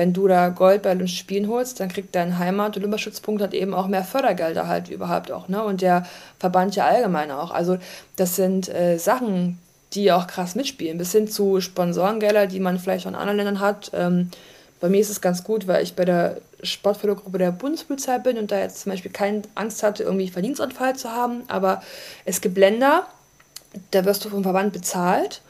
[0.00, 3.52] wenn du da Gold bei den Spielen holst, dann kriegt dein Heimat- und Olympiaschutzpunkt halt
[3.52, 5.62] eben auch mehr Fördergelder halt überhaupt auch, ne?
[5.62, 6.06] Und der
[6.38, 7.50] Verband ja allgemein auch.
[7.50, 7.76] Also
[8.16, 9.58] das sind äh, Sachen,
[9.92, 13.60] die auch krass mitspielen, bis hin zu Sponsorengelder, die man vielleicht auch in anderen Ländern
[13.60, 13.90] hat.
[13.92, 14.30] Ähm,
[14.80, 18.50] bei mir ist es ganz gut, weil ich bei der Sportfördergruppe der Bundespolizei bin und
[18.50, 21.42] da jetzt zum Beispiel keine Angst hatte, irgendwie Verdienstunfall zu haben.
[21.48, 21.82] Aber
[22.24, 23.06] es gibt Länder,
[23.90, 25.42] da wirst du vom Verband bezahlt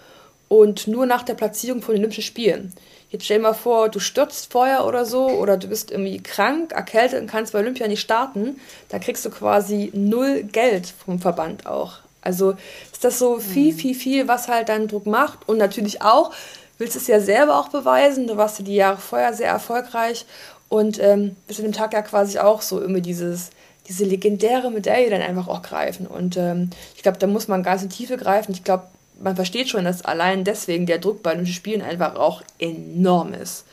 [0.48, 2.72] und nur nach der Platzierung von den Olympischen Spielen.
[3.10, 6.72] Jetzt stell dir mal vor, du stürzt vorher oder so oder du bist irgendwie krank,
[6.72, 11.66] erkältet und kannst bei Olympia nicht starten, da kriegst du quasi null Geld vom Verband
[11.66, 11.98] auch.
[12.22, 12.54] Also
[12.92, 13.78] ist das so viel, mhm.
[13.78, 16.32] viel, viel, was halt deinen Druck macht und natürlich auch,
[16.78, 20.24] willst es ja selber auch beweisen, du warst ja die Jahre vorher sehr erfolgreich
[20.68, 23.50] und ähm, bist an dem Tag ja quasi auch so immer dieses,
[23.88, 26.06] diese legendäre Medaille dann einfach auch greifen.
[26.06, 28.52] Und ähm, ich glaube, da muss man ganz in Tiefe greifen.
[28.52, 28.84] Ich glaube,
[29.20, 33.64] man versteht schon, dass allein deswegen der Druck bei den Spielen einfach auch enorm ist.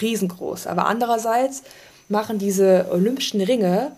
[0.00, 0.66] Riesengroß.
[0.66, 1.62] Aber andererseits
[2.08, 3.92] machen diese olympischen Ringe,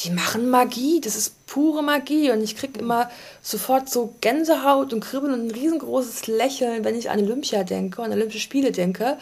[0.00, 1.00] die machen Magie.
[1.00, 2.30] Das ist pure Magie.
[2.30, 3.10] Und ich kriege immer
[3.42, 8.12] sofort so Gänsehaut und Kribbeln und ein riesengroßes Lächeln, wenn ich an Olympia denke, an
[8.12, 9.18] Olympische Spiele denke.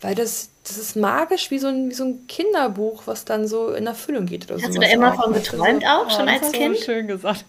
[0.00, 3.72] Weil das, das ist magisch wie so, ein, wie so ein Kinderbuch, was dann so
[3.72, 4.50] in Erfüllung geht.
[4.50, 6.78] Oder Hast du da immer von geträumt auch, schon als Kind?
[6.78, 7.44] schön gesagt.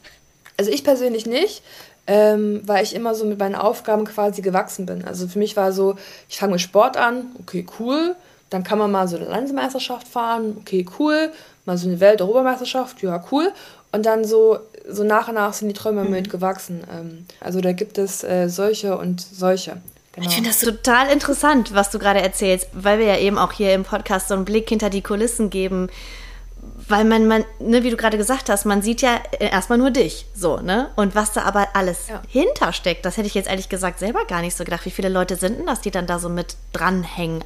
[0.57, 1.61] Also ich persönlich nicht
[2.05, 5.05] ähm, weil ich immer so mit meinen Aufgaben quasi gewachsen bin.
[5.05, 5.95] Also für mich war so,
[6.29, 8.15] ich fange mit Sport an, okay, cool.
[8.49, 11.31] Dann kann man mal so eine Landesmeisterschaft fahren, okay, cool.
[11.65, 13.51] Mal so eine Welt-Europameisterschaft, ja, cool.
[13.91, 16.11] Und dann so, so nach und nach sind die Träume mhm.
[16.11, 16.83] mit gewachsen.
[16.91, 19.77] Ähm, also da gibt es äh, solche und solche.
[20.11, 20.27] Genau.
[20.27, 23.73] Ich finde das total interessant, was du gerade erzählst, weil wir ja eben auch hier
[23.73, 25.89] im Podcast so einen Blick hinter die Kulissen geben
[26.87, 30.25] weil man, man ne, wie du gerade gesagt hast, man sieht ja erstmal nur dich,
[30.33, 30.91] so, ne?
[30.95, 32.21] Und was da aber alles ja.
[32.27, 34.85] hintersteckt, das hätte ich jetzt ehrlich gesagt selber gar nicht so gedacht.
[34.85, 37.43] Wie viele Leute sind denn das, die dann da so mit dranhängen?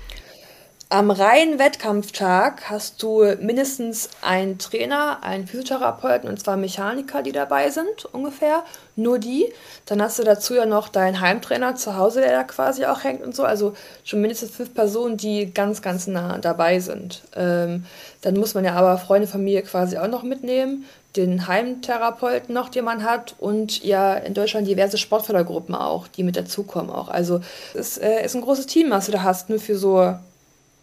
[0.90, 7.70] Am reinen Wettkampftag hast du mindestens einen Trainer, einen Physiotherapeuten und zwei Mechaniker, die dabei
[7.72, 8.64] sind, ungefähr.
[8.96, 9.52] Nur die.
[9.86, 13.22] Dann hast du dazu ja noch deinen Heimtrainer zu Hause, der da quasi auch hängt
[13.22, 13.44] und so.
[13.44, 13.74] Also
[14.06, 17.22] schon mindestens fünf Personen, die ganz, ganz nah dabei sind.
[17.36, 17.86] Ähm,
[18.22, 20.86] dann muss man ja aber Freunde, Familie quasi auch noch mitnehmen.
[21.18, 23.36] Den Heimtherapeuten noch, den man hat.
[23.40, 27.10] Und ja, in Deutschland diverse Sportfördergruppen auch, die mit dazukommen auch.
[27.10, 27.42] Also
[27.74, 30.16] es äh, ist ein großes Team, was du da hast, nur für so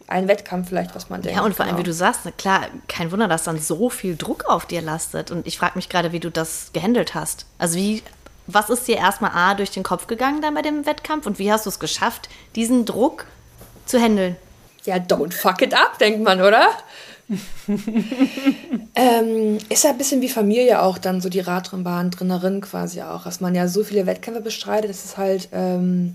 [0.07, 1.37] ein Wettkampf vielleicht, was man denkt.
[1.37, 1.85] Ja, und vor allem, genau.
[1.85, 5.31] wie du sagst, klar, kein Wunder, dass dann so viel Druck auf dir lastet.
[5.31, 7.45] Und ich frage mich gerade, wie du das gehandelt hast.
[7.57, 8.03] Also wie,
[8.47, 11.51] was ist dir erstmal A durch den Kopf gegangen dann bei dem Wettkampf und wie
[11.51, 13.25] hast du es geschafft, diesen Druck
[13.85, 14.35] zu handeln?
[14.83, 16.69] Ja, don't fuck it up, denkt man, oder?
[18.95, 23.23] ähm, ist ja ein bisschen wie Familie auch dann so die Radrennbahn drinnerin quasi auch,
[23.23, 26.13] dass man ja so viele Wettkämpfe bestreitet, dass es halt ähm,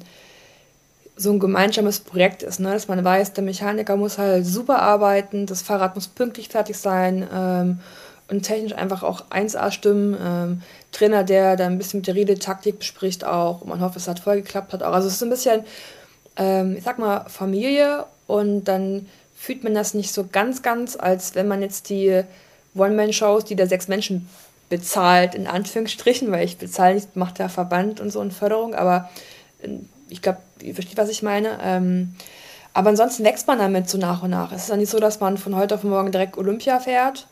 [1.20, 2.72] so ein gemeinsames Projekt ist, ne?
[2.72, 7.28] dass man weiß, der Mechaniker muss halt super arbeiten, das Fahrrad muss pünktlich fertig sein
[7.32, 7.80] ähm,
[8.28, 10.16] und technisch einfach auch 1A stimmen.
[10.18, 13.96] Ähm, Trainer, der dann ein bisschen mit der Rede Taktik bespricht auch und man hofft,
[13.96, 14.94] es hat voll geklappt hat auch.
[14.94, 15.64] Also es ist ein bisschen,
[16.36, 19.06] ähm, ich sag mal, Familie und dann
[19.36, 22.22] fühlt man das nicht so ganz, ganz, als wenn man jetzt die
[22.74, 24.26] One-Man-Shows, die da sechs Menschen
[24.70, 29.10] bezahlt, in Anführungsstrichen, weil ich bezahle nicht, macht der Verband und so eine Förderung, aber
[29.60, 29.68] äh,
[30.08, 31.58] ich glaube, ihr versteht, was ich meine.
[31.62, 32.14] Ähm,
[32.72, 34.52] aber ansonsten wächst man damit so nach und nach.
[34.52, 37.26] Es ist ja nicht so, dass man von heute auf morgen direkt Olympia fährt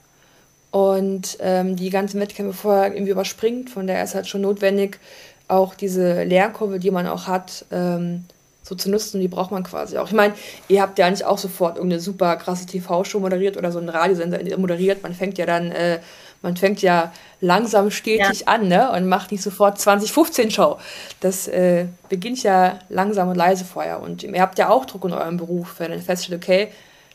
[0.70, 3.70] und ähm, die ganzen Wettkämpfe vorher irgendwie überspringt.
[3.70, 4.98] Von daher ist halt schon notwendig,
[5.46, 8.24] auch diese Lernkurve, die man auch hat, ähm,
[8.62, 9.20] so zu nutzen.
[9.20, 10.08] Die braucht man quasi auch.
[10.08, 10.34] Ich meine,
[10.68, 14.40] ihr habt ja nicht auch sofort irgendeine super krasse TV-Show moderiert oder so einen Radiosender
[14.58, 15.02] moderiert.
[15.02, 16.00] Man fängt ja dann äh,
[16.42, 18.46] man fängt ja langsam stetig ja.
[18.46, 18.90] an ne?
[18.92, 20.78] und macht nicht sofort 2015-Show.
[21.20, 24.00] Das äh, beginnt ja langsam und leise vorher.
[24.00, 26.68] Und ihr habt ja auch Druck in eurem Beruf, wenn ihr feststellt, okay,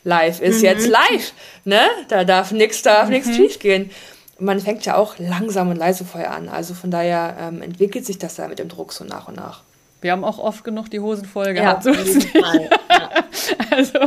[0.04, 0.64] live ist mhm.
[0.64, 1.32] jetzt live.
[1.64, 1.80] Ne?
[2.08, 3.22] Da darf nichts darf mhm.
[3.22, 3.90] schief gehen.
[4.38, 6.48] man fängt ja auch langsam und leise vorher an.
[6.48, 9.62] Also von daher ähm, entwickelt sich das da mit dem Druck so nach und nach.
[10.04, 11.86] Wir haben auch oft genug die Hosen voll gehabt.
[11.86, 12.70] Ja, auf jeden Fall.
[12.90, 13.24] Ja.
[13.70, 13.98] Also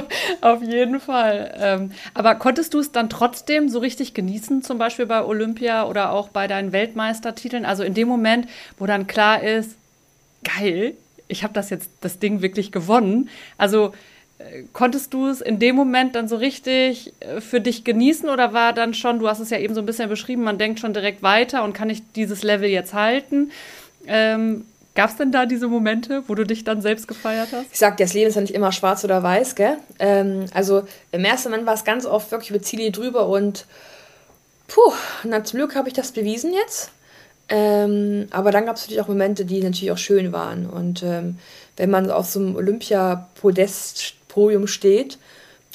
[0.42, 1.56] auf jeden Fall.
[1.60, 6.12] Ähm, aber konntest du es dann trotzdem so richtig genießen, zum Beispiel bei Olympia oder
[6.12, 7.66] auch bei deinen Weltmeistertiteln?
[7.66, 9.76] Also in dem Moment, wo dann klar ist,
[10.44, 10.94] geil,
[11.28, 13.30] ich habe das jetzt, das Ding wirklich gewonnen.
[13.58, 13.94] Also
[14.38, 18.54] äh, konntest du es in dem Moment dann so richtig äh, für dich genießen oder
[18.54, 20.94] war dann schon, du hast es ja eben so ein bisschen beschrieben, man denkt schon
[20.94, 23.52] direkt weiter und kann ich dieses Level jetzt halten?
[24.06, 24.64] Ähm,
[24.98, 27.68] Gab es denn da diese Momente, wo du dich dann selbst gefeiert hast?
[27.72, 29.78] Ich sag, das Leben ist ja nicht immer schwarz oder weiß, gell?
[30.00, 33.68] Ähm, also im ersten Moment war es ganz oft wirklich über Ziele drüber und
[34.68, 34.92] puh,
[35.24, 36.90] na, zum Glück habe ich das bewiesen jetzt.
[37.48, 40.66] Ähm, aber dann gab es natürlich auch Momente, die natürlich auch schön waren.
[40.66, 41.38] Und ähm,
[41.76, 45.20] wenn man auf so einem Olympia-Podest-Podium steht,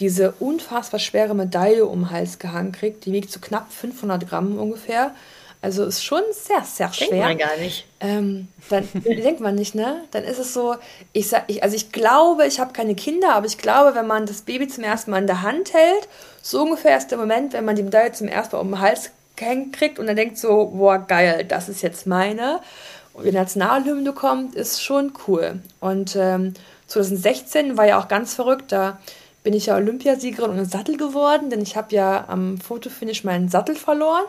[0.00, 4.58] diese unfassbar schwere Medaille um den Hals gehangen kriegt, die wiegt so knapp 500 Gramm
[4.58, 5.14] ungefähr
[5.62, 7.08] also ist schon sehr, sehr schwer.
[7.08, 7.86] Denkt man gar nicht.
[8.00, 10.02] Ähm, dann denkt man nicht, ne?
[10.10, 10.74] Dann ist es so,
[11.12, 14.26] ich sag, ich, also ich glaube, ich habe keine Kinder, aber ich glaube, wenn man
[14.26, 16.08] das Baby zum ersten Mal in der Hand hält,
[16.42, 19.10] so ungefähr ist der Moment, wenn man die Medaille zum ersten Mal um den Hals
[19.36, 22.60] gehängt kriegt und dann denkt so, boah, geil, das ist jetzt meine.
[23.14, 25.60] Und die Nationalhymne kommt, ist schon cool.
[25.78, 26.54] Und ähm,
[26.88, 28.98] 2016 war ja auch ganz verrückt, da
[29.44, 33.76] bin ich ja Olympiasiegerin und Sattel geworden, denn ich habe ja am Fotofinish meinen Sattel
[33.76, 34.24] verloren.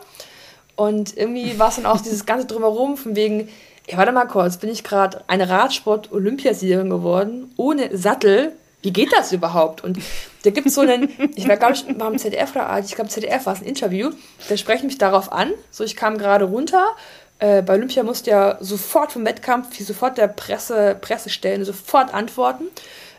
[0.76, 3.48] Und irgendwie war es dann auch dieses ganze Drumherum von wegen,
[3.88, 8.52] ja, warte mal kurz, bin ich gerade eine Radsport-Olympiasiegerin geworden, ohne Sattel?
[8.82, 9.84] Wie geht das überhaupt?
[9.84, 9.98] Und
[10.42, 13.46] da gibt es so einen, ich war, glaube ich, beim ZDF oder ich glaube, ZDF
[13.46, 14.10] war es ein Interview,
[14.48, 15.52] der sprechen mich darauf an.
[15.70, 16.84] So, ich kam gerade runter.
[17.38, 22.64] Äh, bei Olympia musste ja sofort vom Wettkampf, sofort der Presse, Pressestellen, sofort antworten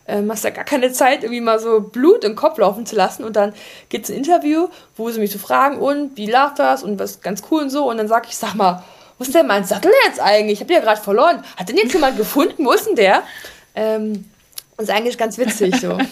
[0.08, 3.24] ähm, hast ja gar keine Zeit, irgendwie mal so Blut im Kopf laufen zu lassen.
[3.24, 3.54] Und dann
[3.90, 7.22] gibt es ein Interview, wo sie mich so fragen, und wie lag das und was
[7.22, 7.90] ganz cool und so.
[7.90, 8.84] Und dann sage ich, sag mal,
[9.18, 10.54] wo ist denn mein Sattel jetzt eigentlich?
[10.54, 11.44] Ich habe den ja gerade verloren.
[11.58, 12.66] Hat denn jetzt jemand gefunden?
[12.66, 13.24] Wo ist denn der?
[13.74, 14.30] Ähm,
[14.78, 15.98] das ist eigentlich ganz witzig so.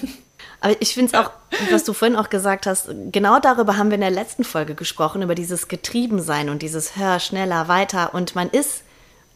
[0.62, 1.32] Aber ich finde es auch,
[1.72, 5.22] was du vorhin auch gesagt hast, genau darüber haben wir in der letzten Folge gesprochen,
[5.22, 8.14] über dieses Getriebensein und dieses Hör schneller, weiter.
[8.14, 8.84] Und man ist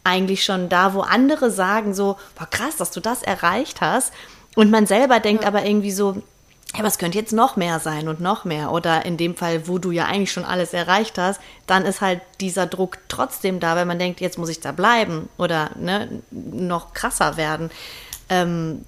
[0.04, 4.10] eigentlich schon da, wo andere sagen so, boah krass, dass du das erreicht hast.
[4.54, 5.48] Und man selber denkt ja.
[5.48, 6.22] aber irgendwie so,
[6.76, 8.72] ja, was könnte jetzt noch mehr sein und noch mehr?
[8.72, 12.20] Oder in dem Fall, wo du ja eigentlich schon alles erreicht hast, dann ist halt
[12.40, 16.92] dieser Druck trotzdem da, weil man denkt, jetzt muss ich da bleiben oder ne, noch
[16.92, 17.70] krasser werden.
[18.28, 18.84] Ähm,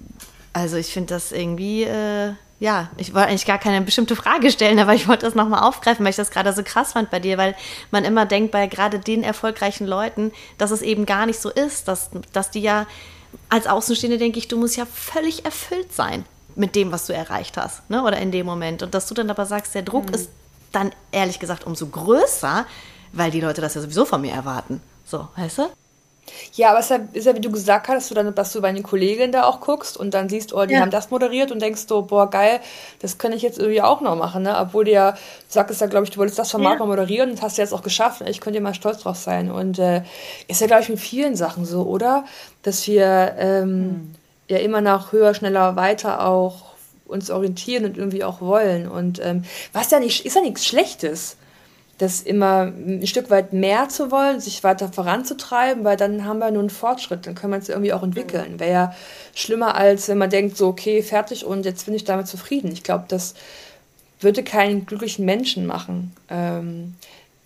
[0.53, 4.77] also ich finde das irgendwie, äh, ja, ich wollte eigentlich gar keine bestimmte Frage stellen,
[4.77, 7.39] aber ich wollte das nochmal aufgreifen, weil ich das gerade so krass fand bei dir,
[7.39, 7.55] weil
[7.89, 11.87] man immer denkt bei gerade den erfolgreichen Leuten, dass es eben gar nicht so ist,
[11.87, 12.85] dass, dass die ja
[13.49, 17.57] als Außenstehende denke ich, du musst ja völlig erfüllt sein mit dem, was du erreicht
[17.57, 18.03] hast, ne?
[18.03, 18.83] oder in dem Moment.
[18.83, 20.15] Und dass du dann aber sagst, der Druck mhm.
[20.15, 20.29] ist
[20.71, 22.65] dann ehrlich gesagt umso größer,
[23.13, 24.81] weil die Leute das ja sowieso von mir erwarten.
[25.05, 25.63] So, weißt du?
[26.53, 28.53] Ja, aber es ist ja, ist ja, wie du gesagt hast, dass du dann, dass
[28.53, 30.81] du bei den Kolleginnen da auch guckst und dann siehst, oh, die ja.
[30.81, 32.59] haben das moderiert und denkst so, boah, geil,
[32.99, 34.57] das kann ich jetzt irgendwie auch noch machen, ne?
[34.59, 35.17] Obwohl du ja, du
[35.47, 36.79] sagtest ja, glaube ich, du wolltest das Format ja.
[36.79, 38.21] mal moderieren und das hast du jetzt auch geschafft.
[38.27, 39.51] Ich könnte dir mal stolz drauf sein.
[39.51, 40.03] Und äh,
[40.47, 42.25] ist ja, glaube ich, mit vielen Sachen so, oder?
[42.63, 44.15] Dass wir ähm, mhm.
[44.47, 46.71] ja immer nach höher, schneller, weiter auch
[47.05, 48.87] uns orientieren und irgendwie auch wollen.
[48.87, 51.37] Und ähm, was ja nicht, ist ja nichts Schlechtes
[52.01, 56.49] das immer ein Stück weit mehr zu wollen, sich weiter voranzutreiben, weil dann haben wir
[56.49, 58.59] nur einen Fortschritt, dann können wir es irgendwie auch entwickeln.
[58.59, 58.95] Wäre ja
[59.35, 62.71] schlimmer, als wenn man denkt, so, okay, fertig und jetzt bin ich damit zufrieden.
[62.71, 63.35] Ich glaube, das
[64.19, 66.13] würde keinen glücklichen Menschen machen.
[66.29, 66.95] Ähm,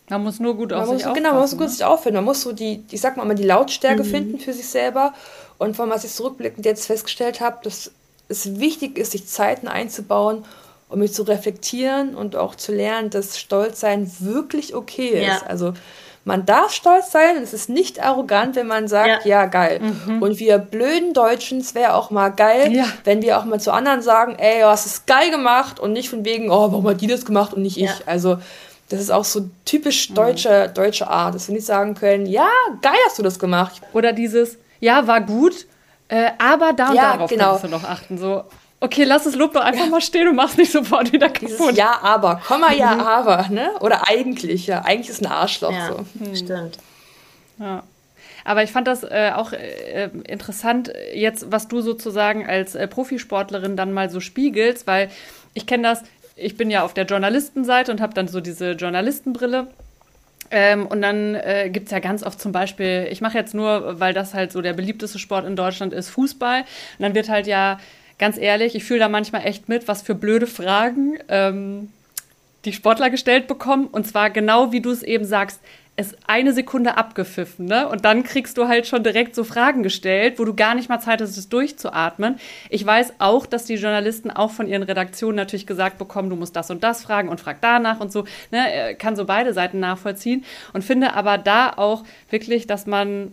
[0.10, 1.70] man muss nur gut auf sich muss, Genau, man muss gut ne?
[1.70, 2.16] sich auffinden.
[2.16, 4.08] Man muss so die, ich sag mal, die Lautstärke mhm.
[4.08, 5.14] finden für sich selber.
[5.58, 7.92] Und von was ich zurückblickend jetzt festgestellt habe, dass
[8.30, 10.46] es wichtig ist, sich Zeiten einzubauen,
[10.96, 15.42] um mich zu reflektieren und auch zu lernen, dass Stolzsein wirklich okay ist.
[15.42, 15.42] Ja.
[15.46, 15.74] Also
[16.24, 19.82] man darf stolz sein und es ist nicht arrogant, wenn man sagt, ja, ja geil.
[19.82, 20.22] Mhm.
[20.22, 22.86] Und wir blöden Deutschen, es wäre auch mal geil, ja.
[23.04, 26.10] wenn wir auch mal zu anderen sagen, ey, du hast es geil gemacht und nicht
[26.10, 27.92] von wegen, oh, warum hat die das gemacht und nicht ich.
[28.06, 28.38] Also
[28.88, 32.48] das ist auch so typisch deutsche, deutsche Art, dass wir nicht sagen können, ja,
[32.82, 33.82] geil hast du das gemacht.
[33.92, 35.68] Oder dieses, ja, war gut,
[36.08, 37.50] äh, aber da und ja, darauf genau.
[37.50, 38.18] kannst du noch achten.
[38.18, 38.46] So,
[38.86, 39.90] okay, lass das Lob doch einfach ja.
[39.90, 41.50] mal stehen und mach's nicht sofort wieder kaputt.
[41.50, 43.02] Dieses ja, aber, Komma, ja, mhm.
[43.02, 43.72] aber, ne?
[43.82, 46.06] Oder eigentlich, ja, eigentlich ist ein Arschloch ja, so.
[46.24, 46.36] Hm.
[46.36, 46.78] Stimmt.
[47.60, 47.84] Ja.
[48.44, 53.76] Aber ich fand das äh, auch äh, interessant, jetzt, was du sozusagen als äh, Profisportlerin
[53.76, 55.10] dann mal so spiegelst, weil
[55.56, 56.04] ich kenne das,
[56.36, 59.68] ich bin ja auf der Journalistenseite und habe dann so diese Journalistenbrille.
[60.52, 64.00] Ähm, und dann äh, gibt es ja ganz oft zum Beispiel, ich mache jetzt nur,
[64.00, 66.62] weil das halt so der beliebteste Sport in Deutschland ist, Fußball.
[66.62, 66.68] Und
[67.00, 67.80] dann wird halt ja,
[68.18, 71.90] ganz ehrlich, ich fühle da manchmal echt mit, was für blöde Fragen ähm,
[72.66, 73.88] die Sportler gestellt bekommen.
[73.88, 75.60] Und zwar genau wie du es eben sagst,
[75.98, 77.88] es eine Sekunde abgepfiffen, ne?
[77.88, 81.00] Und dann kriegst du halt schon direkt so Fragen gestellt, wo du gar nicht mal
[81.00, 82.38] Zeit hast, es durchzuatmen.
[82.70, 86.56] Ich weiß auch, dass die Journalisten auch von ihren Redaktionen natürlich gesagt bekommen, du musst
[86.56, 88.96] das und das fragen und frag danach und so, ne?
[89.00, 90.44] Kann so beide Seiten nachvollziehen
[90.74, 93.32] und finde aber da auch wirklich, dass man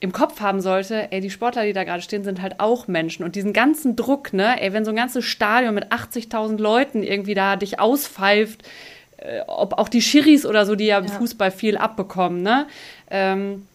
[0.00, 3.24] im Kopf haben sollte, ey, die Sportler, die da gerade stehen, sind halt auch Menschen.
[3.24, 7.34] Und diesen ganzen Druck, ne, ey, wenn so ein ganzes Stadion mit 80.000 Leuten irgendwie
[7.34, 8.62] da dich auspfeift,
[9.16, 12.66] äh, ob auch die Schiris oder so, die ja, im Fußball viel abbekommen, ne?
[13.10, 13.66] Ähm,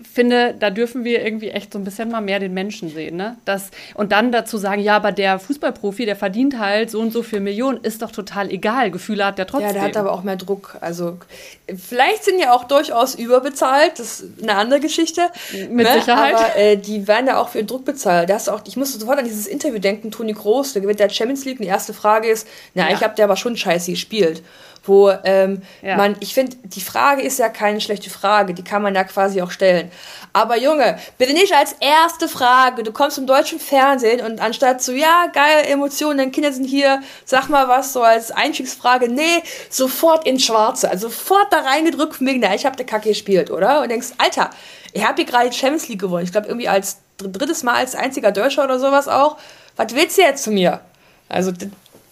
[0.00, 3.36] finde, da dürfen wir irgendwie echt so ein bisschen mal mehr den Menschen sehen, ne?
[3.44, 7.22] Das, und dann dazu sagen, ja, aber der Fußballprofi, der verdient halt so und so
[7.22, 8.90] viel Millionen, ist doch total egal.
[8.90, 9.68] Gefühle hat der trotzdem.
[9.68, 10.76] Ja, der hat aber auch mehr Druck.
[10.80, 11.18] Also,
[11.66, 15.22] vielleicht sind ja auch durchaus überbezahlt, das ist eine andere Geschichte.
[15.52, 15.94] Mit ne?
[15.94, 16.34] Sicherheit.
[16.34, 18.30] Aber äh, die werden ja auch für ihren Druck bezahlt.
[18.30, 21.00] Da hast du auch, ich musste sofort an dieses Interview denken, Toni Groß, der gewinnt
[21.00, 22.94] der Champions League und die erste Frage ist, na, ja.
[22.94, 24.42] ich habe der aber schon scheiße gespielt
[24.84, 25.96] wo ähm, ja.
[25.96, 29.40] man, ich finde, die Frage ist ja keine schlechte Frage, die kann man ja quasi
[29.42, 29.90] auch stellen.
[30.32, 34.92] Aber Junge, bitte nicht als erste Frage, du kommst im deutschen Fernsehen und anstatt so,
[34.92, 40.26] ja, geil, Emotionen, deine Kinder sind hier, sag mal was so als Einstiegsfrage, nee, sofort
[40.26, 43.82] ins Schwarze, also sofort da reingedrückt wegen, na, ich hab der Kacke gespielt, oder?
[43.82, 44.50] Und denkst, Alter,
[44.92, 48.32] ich habe hier gerade Champions League gewonnen, ich glaube irgendwie als drittes Mal als einziger
[48.32, 49.36] Deutscher oder sowas auch.
[49.76, 50.80] Was willst du jetzt zu mir?
[51.28, 51.52] Also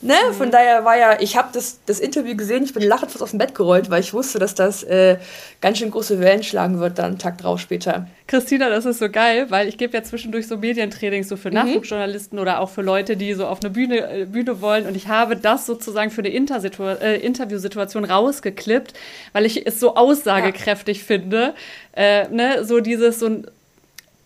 [0.03, 0.15] Ne?
[0.15, 0.35] Mhm.
[0.35, 3.31] Von daher war ja, ich habe das, das Interview gesehen, ich bin lachend fast aus
[3.31, 5.19] dem Bett gerollt, weil ich wusste, dass das äh,
[5.61, 8.07] ganz schön große Wellen schlagen wird, dann einen Tag drauf später.
[8.27, 11.57] Christina, das ist so geil, weil ich gebe ja zwischendurch so Medientrainings so für mhm.
[11.57, 14.87] Nachwuchsjournalisten oder auch für Leute, die so auf eine Bühne, äh, Bühne wollen.
[14.87, 18.95] Und ich habe das sozusagen für eine äh, Interviewsituation rausgeklippt,
[19.33, 21.05] weil ich es so aussagekräftig ja.
[21.05, 21.55] finde.
[21.93, 22.65] Äh, ne?
[22.65, 23.47] So dieses, so ein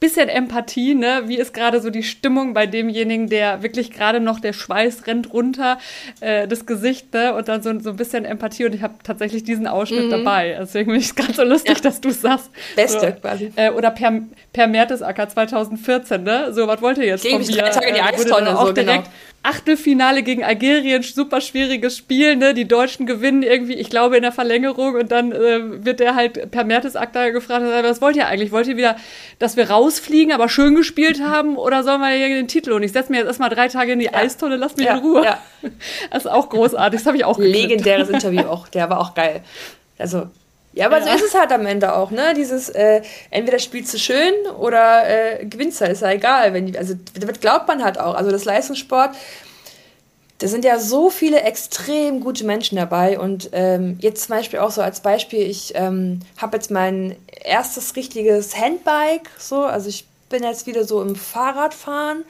[0.05, 1.23] bisschen Empathie, ne?
[1.27, 5.33] Wie ist gerade so die Stimmung bei demjenigen, der wirklich gerade noch der Schweiß rennt
[5.33, 5.79] runter,
[6.21, 7.35] äh, das Gesicht, ne?
[7.35, 10.11] Und dann so, so ein bisschen Empathie und ich habe tatsächlich diesen Ausschnitt mhm.
[10.11, 10.57] dabei.
[10.61, 11.81] Deswegen bin ich gerade so lustig, ja.
[11.81, 12.51] dass du es sagst.
[12.77, 13.51] Beste so, quasi.
[13.57, 14.13] Äh, oder per,
[14.53, 16.53] per Mertesacker 2014, ne?
[16.53, 17.63] So, was wollt ihr jetzt Gegen von mir?
[17.63, 21.99] Drei Tage in die äh, Eistonne, auch so, direkt, genau Achtelfinale gegen Algerien, super schwieriges
[21.99, 22.55] Spiel, ne?
[22.55, 26.51] Die Deutschen gewinnen irgendwie, ich glaube, in der Verlängerung und dann äh, wird der halt
[26.51, 28.53] per Mertesacker gefragt, was wollt ihr eigentlich?
[28.53, 28.97] Wollt ihr wieder,
[29.39, 32.73] dass wir rausfliegen, aber schön gespielt haben oder sollen wir hier den Titel?
[32.73, 34.15] Und ich setze mir jetzt erstmal drei Tage in die ja.
[34.15, 35.25] Eistonne, lass mich ja, in Ruhe.
[35.25, 35.39] Ja.
[36.11, 37.39] Das ist auch großartig, das habe ich auch.
[37.39, 39.43] Legendäres Interview auch, der war auch geil.
[39.99, 40.29] Also
[40.75, 41.05] ja, aber ja.
[41.05, 42.35] so ist es halt am Ende auch, ne?
[42.35, 46.53] Dieses, äh, entweder spielst du schön oder äh, gewinnst halt, ist ja egal.
[46.53, 48.15] Wenn, also, das glaubt man halt auch.
[48.15, 49.15] Also, das Leistungssport,
[50.39, 53.21] da sind ja so viele extrem gute Menschen dabei.
[53.21, 57.15] Und ähm, jetzt zum Beispiel auch so als Beispiel, ich ähm, habe jetzt mein
[57.45, 62.25] erstes richtiges Handbike, so, also ich bin jetzt wieder so im Fahrradfahren.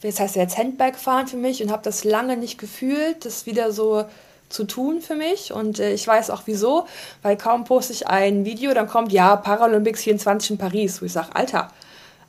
[0.00, 3.44] Das heißt ja jetzt Handbike fahren für mich und habe das lange nicht gefühlt, das
[3.44, 4.04] wieder so
[4.48, 6.86] zu tun für mich und äh, ich weiß auch wieso,
[7.22, 11.12] weil kaum poste ich ein Video, dann kommt, ja, Paralympics 24 in Paris, wo ich
[11.12, 11.68] sage, Alter,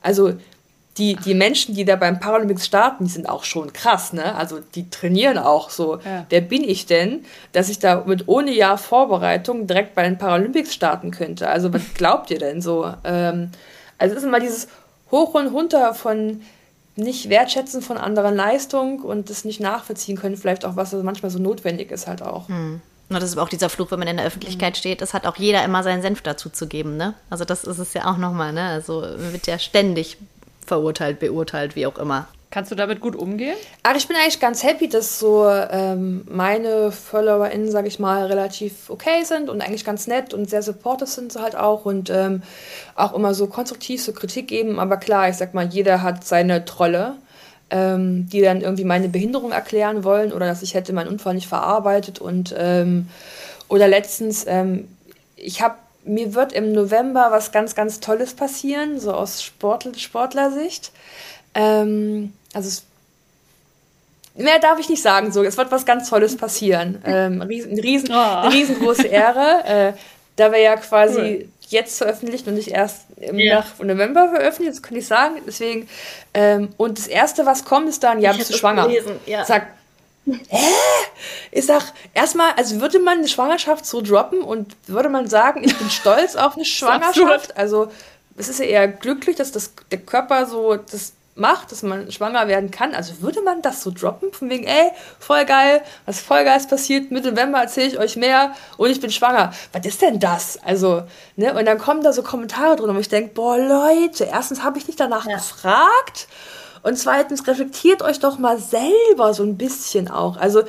[0.02, 0.34] also
[0.98, 4.34] die, die Menschen, die da beim Paralympics starten, die sind auch schon krass, ne?
[4.34, 6.00] Also die trainieren auch so.
[6.04, 6.26] Ja.
[6.28, 10.74] Wer bin ich denn, dass ich da mit ohne Jahr Vorbereitung direkt bei den Paralympics
[10.74, 11.48] starten könnte?
[11.48, 12.92] Also was glaubt ihr denn so?
[13.04, 13.52] Ähm,
[13.96, 14.68] also es ist immer dieses
[15.10, 16.42] Hoch und Runter von
[16.98, 21.38] nicht wertschätzen von anderen Leistung und das nicht nachvollziehen können, vielleicht auch, was manchmal so
[21.38, 22.48] notwendig ist halt auch.
[22.48, 22.80] Hm.
[23.08, 24.78] Und das ist auch dieser Fluch, wenn man in der Öffentlichkeit mhm.
[24.78, 27.14] steht, das hat auch jeder immer seinen Senf dazu zu geben, ne?
[27.30, 28.68] Also das ist es ja auch nochmal, ne?
[28.68, 30.18] Also man wird ja ständig
[30.66, 32.28] verurteilt, beurteilt, wie auch immer.
[32.50, 33.56] Kannst du damit gut umgehen?
[33.82, 38.88] Ach, ich bin eigentlich ganz happy, dass so ähm, meine FollowerInnen, sag ich mal, relativ
[38.88, 42.42] okay sind und eigentlich ganz nett und sehr supportive sind sie halt auch und ähm,
[42.94, 44.78] auch immer so konstruktiv so Kritik geben.
[44.78, 47.16] Aber klar, ich sag mal, jeder hat seine Trolle,
[47.68, 51.48] ähm, die dann irgendwie meine Behinderung erklären wollen oder dass ich hätte meinen Unfall nicht
[51.48, 53.08] verarbeitet und ähm,
[53.68, 54.88] oder letztens, ähm,
[55.36, 55.74] ich habe
[56.04, 60.92] mir wird im November was ganz, ganz Tolles passieren, so aus Sportler, Sportlersicht.
[61.58, 62.82] Ähm, also
[64.36, 65.32] mehr darf ich nicht sagen.
[65.32, 67.02] So, es wird was ganz Tolles passieren.
[67.04, 68.14] Ähm, riesen, riesen, oh.
[68.14, 69.64] Eine riesengroße Ehre.
[69.64, 69.92] Äh,
[70.36, 71.48] da wir ja quasi cool.
[71.68, 73.58] jetzt veröffentlicht und nicht erst im yeah.
[73.58, 75.34] nach November veröffentlicht, das kann ich sagen.
[75.44, 75.88] Deswegen,
[76.32, 78.88] ähm, und das erste, was kommt, ist dann, ja, bist du schwanger.
[79.26, 79.44] Ja.
[79.44, 79.66] Sag,
[80.26, 80.58] hä?
[81.50, 85.76] Ich sag, erstmal, also würde man eine Schwangerschaft so droppen und würde man sagen, ich
[85.76, 87.56] bin stolz auf eine Schwangerschaft.
[87.56, 87.90] Also,
[88.36, 92.48] es ist ja eher glücklich, dass das, der Körper so das macht, dass man schwanger
[92.48, 92.94] werden kann.
[92.94, 97.10] Also würde man das so droppen, von wegen, ey, voll geil, was voll geil passiert,
[97.10, 99.52] Mitte November erzähle ich euch mehr und ich bin schwanger.
[99.72, 100.58] Was ist denn das?
[100.64, 101.02] Also,
[101.36, 104.78] ne, und dann kommen da so Kommentare drin und ich denke, boah, Leute, erstens habe
[104.78, 105.36] ich nicht danach ja.
[105.36, 106.28] gefragt
[106.82, 110.36] und zweitens reflektiert euch doch mal selber so ein bisschen auch.
[110.36, 110.62] Also,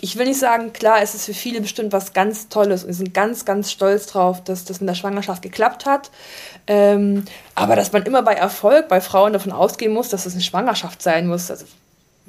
[0.00, 2.98] ich will nicht sagen, klar, es ist für viele bestimmt was ganz Tolles und sie
[2.98, 6.10] sind ganz, ganz stolz drauf, dass das mit der Schwangerschaft geklappt hat.
[6.66, 7.24] Ähm,
[7.54, 11.02] aber dass man immer bei Erfolg bei Frauen davon ausgehen muss, dass es eine Schwangerschaft
[11.02, 11.66] sein muss, also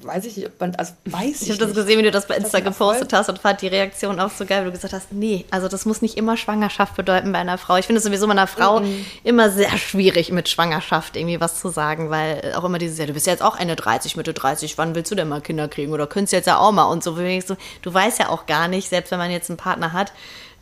[0.03, 2.27] weiß ich nicht, ob man, also weiß ich Ich habe das gesehen, wie du das
[2.27, 5.11] bei Insta gepostet hast und fand die Reaktion auch so geil, wie du gesagt hast,
[5.11, 7.77] nee, also das muss nicht immer Schwangerschaft bedeuten bei einer Frau.
[7.77, 9.05] Ich finde es sowieso bei einer Frau mhm.
[9.23, 13.13] immer sehr schwierig mit Schwangerschaft irgendwie was zu sagen, weil auch immer dieses, ja, du
[13.13, 15.93] bist ja jetzt auch eine 30, Mitte 30, wann willst du denn mal Kinder kriegen
[15.93, 17.15] oder könntest jetzt ja auch mal und so.
[17.15, 20.11] so du weißt ja auch gar nicht, selbst wenn man jetzt einen Partner hat,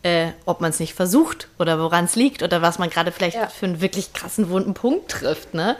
[0.04, 3.36] äh, ob man es nicht versucht oder woran es liegt oder was man gerade vielleicht
[3.36, 3.48] ja.
[3.48, 5.76] für einen wirklich krassen wunden Punkt trifft, ne?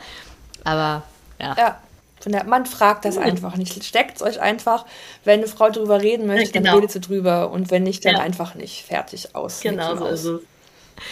[0.64, 1.02] Aber
[1.38, 1.54] ja.
[1.56, 1.80] Ja.
[2.20, 3.22] Von der, man fragt das mhm.
[3.22, 3.82] einfach nicht.
[3.82, 4.84] Steckt es euch einfach.
[5.24, 6.72] Wenn eine Frau darüber reden möchte, genau.
[6.72, 7.50] dann redet sie drüber.
[7.50, 8.20] Und wenn nicht, dann ja.
[8.20, 8.84] einfach nicht.
[8.84, 9.60] Fertig aus.
[9.60, 10.40] Genau so ist es.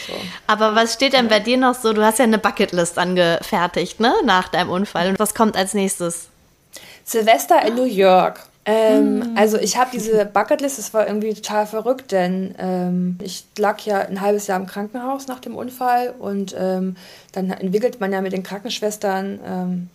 [0.07, 0.13] So.
[0.47, 1.95] Aber was steht denn bei dir noch so?
[1.95, 4.13] Du hast ja eine Bucketlist angefertigt, ne?
[4.25, 5.09] Nach deinem Unfall.
[5.09, 6.29] Und was kommt als nächstes?
[7.05, 8.41] Silvester in New York.
[8.67, 9.37] Ähm, mm.
[9.39, 14.01] Also ich habe diese Bucketlist, das war irgendwie total verrückt, denn ähm, ich lag ja
[14.01, 16.97] ein halbes Jahr im Krankenhaus nach dem Unfall und ähm,
[17.33, 19.91] dann entwickelt man ja mit den Krankenschwestern ähm,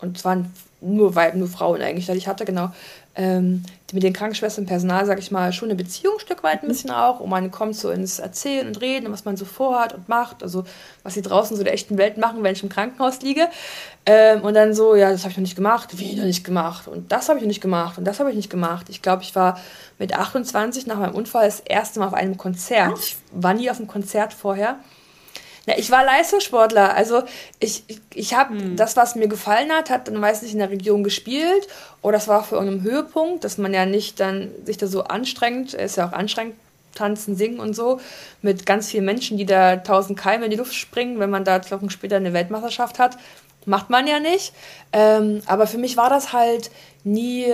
[0.00, 2.70] und es waren nur Weib, nur Frauen eigentlich, ich hatte genau
[3.18, 6.62] ähm, mit den Krankenschwestern und Personal, sag ich mal, schon eine Beziehung ein Stück weit
[6.62, 9.92] ein bisschen auch und man kommt so ins Erzählen und Reden, was man so vorhat
[9.92, 10.64] und macht, also
[11.02, 13.48] was sie draußen so der echten Welt machen, wenn ich im Krankenhaus liege.
[14.06, 16.86] Ähm, und dann so, ja, das habe ich noch nicht gemacht, wie noch nicht gemacht?
[16.86, 18.86] Und das habe ich noch nicht gemacht und das habe ich nicht gemacht.
[18.88, 19.58] Ich glaube, ich war
[19.98, 22.96] mit 28 nach meinem Unfall das erste Mal auf einem Konzert.
[23.00, 24.78] Ich war nie auf einem Konzert vorher
[25.68, 26.94] ja, ich war Leistungssportler.
[26.94, 27.24] Also
[27.60, 28.76] ich, ich, ich habe hm.
[28.76, 31.68] das, was mir gefallen hat, hat dann meistens in der Region gespielt.
[32.00, 35.74] Oder das war für irgendeinen Höhepunkt, dass man ja nicht dann sich da so anstrengt.
[35.74, 36.54] Ist ja auch anstrengend,
[36.94, 38.00] tanzen, singen und so.
[38.40, 41.60] Mit ganz vielen Menschen, die da tausend Keime in die Luft springen, wenn man da
[41.60, 43.18] zwei Wochen später eine Weltmeisterschaft hat.
[43.66, 44.54] Macht man ja nicht.
[44.94, 46.70] Ähm, aber für mich war das halt
[47.04, 47.44] nie,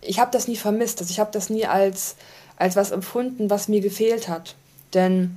[0.00, 1.00] ich habe das nie vermisst.
[1.00, 2.16] Also ich habe das nie als,
[2.56, 4.54] als was empfunden, was mir gefehlt hat.
[4.94, 5.36] Denn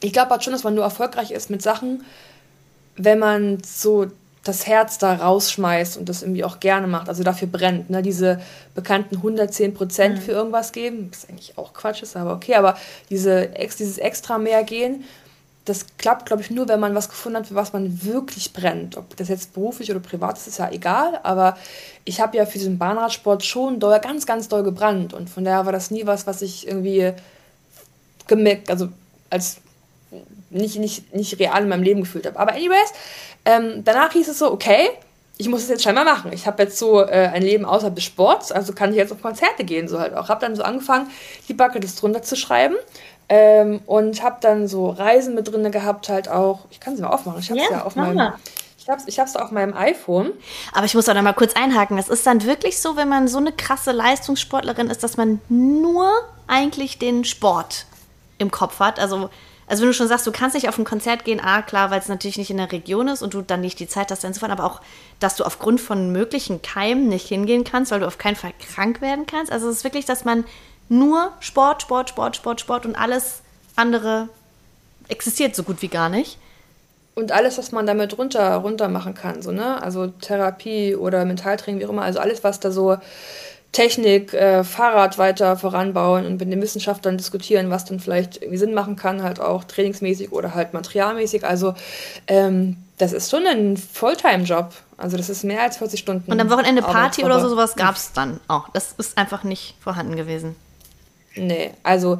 [0.00, 2.04] ich glaube halt schon, dass man nur erfolgreich ist mit Sachen,
[2.96, 4.06] wenn man so
[4.44, 7.90] das Herz da rausschmeißt und das irgendwie auch gerne macht, also dafür brennt.
[7.90, 8.02] Ne?
[8.02, 8.40] Diese
[8.74, 10.20] bekannten 110 Prozent mhm.
[10.20, 12.76] für irgendwas geben, was eigentlich auch Quatsch ist, aber okay, aber
[13.10, 15.04] diese, dieses extra mehr gehen,
[15.64, 18.96] das klappt, glaube ich, nur, wenn man was gefunden hat, für was man wirklich brennt.
[18.96, 21.56] Ob das jetzt beruflich oder privat ist, ist ja egal, aber
[22.04, 25.66] ich habe ja für diesen Bahnradsport schon doll, ganz, ganz doll gebrannt und von daher
[25.66, 27.12] war das nie was, was ich irgendwie
[28.28, 28.90] gemerkt, also
[29.28, 29.56] als
[30.50, 32.38] nicht, nicht, nicht real in meinem Leben gefühlt habe.
[32.38, 32.92] Aber anyways,
[33.44, 34.90] ähm, danach hieß es so, okay,
[35.38, 36.32] ich muss es jetzt scheinbar machen.
[36.32, 39.20] Ich habe jetzt so äh, ein Leben außerhalb des Sports, also kann ich jetzt auf
[39.20, 40.28] Konzerte gehen, so halt auch.
[40.28, 41.10] Habe dann so angefangen,
[41.48, 42.76] die Bucketlist drunter zu schreiben
[43.28, 46.60] ähm, und habe dann so Reisen mit drin gehabt, halt auch.
[46.70, 47.40] Ich kann sie mal aufmachen.
[47.40, 48.14] Ich habe es ja, ja auf meinem.
[48.14, 48.34] Mal.
[48.78, 50.32] Ich habe es ich hab's auf meinem iPhone.
[50.72, 51.96] Aber ich muss auch noch mal kurz einhaken.
[51.96, 56.08] Das ist dann wirklich so, wenn man so eine krasse Leistungssportlerin ist, dass man nur
[56.46, 57.86] eigentlich den Sport
[58.38, 59.00] im Kopf hat.
[59.00, 59.28] Also
[59.66, 61.98] also wenn du schon sagst, du kannst nicht auf ein Konzert gehen, ah klar, weil
[61.98, 64.32] es natürlich nicht in der Region ist und du dann nicht die Zeit hast, dann
[64.32, 64.80] zu fahren, aber auch,
[65.18, 69.00] dass du aufgrund von möglichen Keimen nicht hingehen kannst, weil du auf keinen Fall krank
[69.00, 69.50] werden kannst.
[69.50, 70.44] Also es ist wirklich, dass man
[70.88, 73.40] nur Sport, Sport, Sport, Sport, Sport und alles
[73.74, 74.28] andere
[75.08, 76.38] existiert so gut wie gar nicht.
[77.14, 79.82] Und alles, was man damit runter, runter machen kann, so, ne?
[79.82, 82.98] Also Therapie oder Mentaltraining, wie auch immer, also alles, was da so
[83.72, 88.74] Technik, äh, Fahrrad weiter voranbauen und mit den Wissenschaftlern diskutieren, was dann vielleicht irgendwie Sinn
[88.74, 91.44] machen kann, halt auch trainingsmäßig oder halt materialmäßig.
[91.44, 91.74] Also
[92.26, 94.72] ähm, das ist schon ein Fulltime-Job.
[94.96, 96.32] Also das ist mehr als 40 Stunden.
[96.32, 98.68] Und am Wochenende Party oder so, sowas gab es dann auch.
[98.70, 100.56] Das ist einfach nicht vorhanden gewesen.
[101.36, 102.18] Nee, also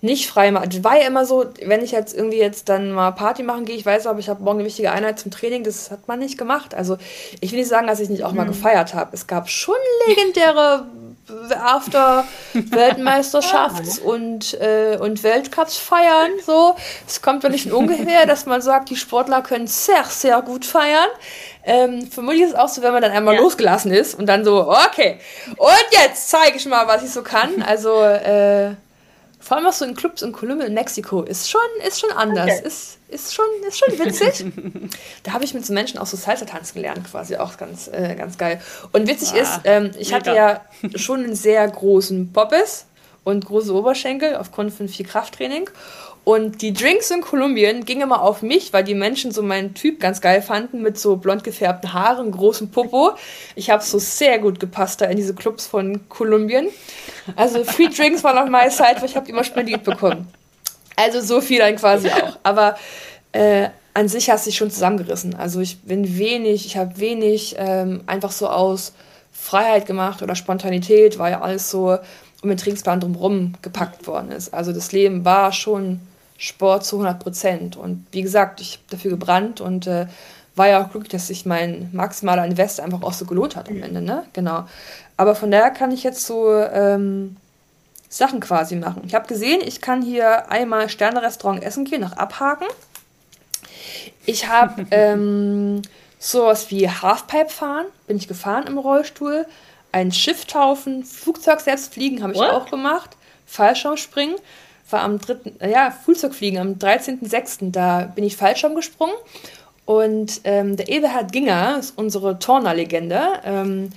[0.00, 0.84] nicht frei machen.
[0.84, 3.86] War ja immer so, wenn ich jetzt irgendwie jetzt dann mal Party machen gehe, ich
[3.86, 6.74] weiß aber, ich habe morgen eine wichtige Einheit zum Training, das hat man nicht gemacht.
[6.74, 6.98] Also
[7.40, 8.48] ich will nicht sagen, dass ich nicht auch mal mhm.
[8.48, 9.10] gefeiert habe.
[9.12, 9.76] Es gab schon
[10.08, 10.86] legendäre
[11.28, 16.30] after Weltmeisterschafts- und, äh, und Weltcups feiern.
[16.44, 16.76] So.
[17.06, 21.08] Es kommt doch nicht ungefähr, dass man sagt, die Sportler können sehr, sehr gut feiern.
[21.64, 23.40] Ähm, vermutlich ist es auch so, wenn man dann einmal ja.
[23.40, 25.18] losgelassen ist und dann so, okay,
[25.56, 27.62] und jetzt zeige ich mal, was ich so kann.
[27.62, 28.74] Also, äh,
[29.40, 32.50] vor allem auch so in Clubs in Kolumbien in Mexiko ist schon, ist schon anders.
[32.58, 32.66] Okay.
[32.66, 34.44] Ist, ist, schon, ist schon witzig.
[35.22, 38.14] da habe ich mit so Menschen auch so Salsa tanzen gelernt, quasi auch ganz, äh,
[38.16, 38.60] ganz geil.
[38.92, 40.16] Und witzig ah, ist, ähm, ich mega.
[40.16, 40.60] hatte ja
[40.96, 42.86] schon einen sehr großen Poppes
[43.22, 45.70] und große Oberschenkel aufgrund von viel Krafttraining.
[46.24, 50.00] Und die Drinks in Kolumbien gingen immer auf mich, weil die Menschen so meinen Typ
[50.00, 53.12] ganz geil fanden mit so blond gefärbten Haaren, großem Popo.
[53.54, 56.68] Ich habe so sehr gut gepasst da in diese Clubs von Kolumbien.
[57.36, 60.26] Also Free Drinks waren auf meiner Seite, weil ich habe immer spendiert bekommen.
[60.96, 62.38] Also so viel dann quasi auch.
[62.42, 62.76] Aber
[63.32, 65.34] äh, an sich hast du dich schon zusammengerissen.
[65.34, 68.92] Also ich bin wenig, ich habe wenig ähm, einfach so aus
[69.32, 71.98] Freiheit gemacht oder Spontanität, weil ja alles so
[72.42, 74.52] um den Trainingsplan drumherum gepackt worden ist.
[74.52, 76.00] Also das Leben war schon
[76.36, 77.76] Sport zu 100 Prozent.
[77.76, 80.06] Und wie gesagt, ich habe dafür gebrannt und äh,
[80.56, 83.82] war ja auch glücklich, dass sich mein maximaler Invest einfach auch so gelohnt hat am
[83.82, 84.24] Ende, ne?
[84.32, 84.64] Genau.
[85.16, 87.36] Aber von daher kann ich jetzt so ähm,
[88.16, 89.02] Sachen quasi machen.
[89.06, 92.68] Ich habe gesehen, ich kann hier einmal Sterne-Restaurant essen gehen, nach abhaken.
[94.24, 95.82] Ich habe ähm,
[96.20, 99.46] sowas wie Halfpipe fahren, bin ich gefahren im Rollstuhl.
[99.90, 102.50] Ein Schiff taufen, Flugzeug selbst fliegen habe ich What?
[102.50, 103.10] auch gemacht.
[103.46, 104.36] Fallschirmspringen
[104.90, 107.72] war am 3., ja, Flugzeugfliegen am 13.06.
[107.72, 109.14] Da bin ich Fallschirm gesprungen.
[109.86, 113.40] Und ähm, der Eberhard Ginger ist unsere Turnerlegende.
[113.44, 113.90] Ähm,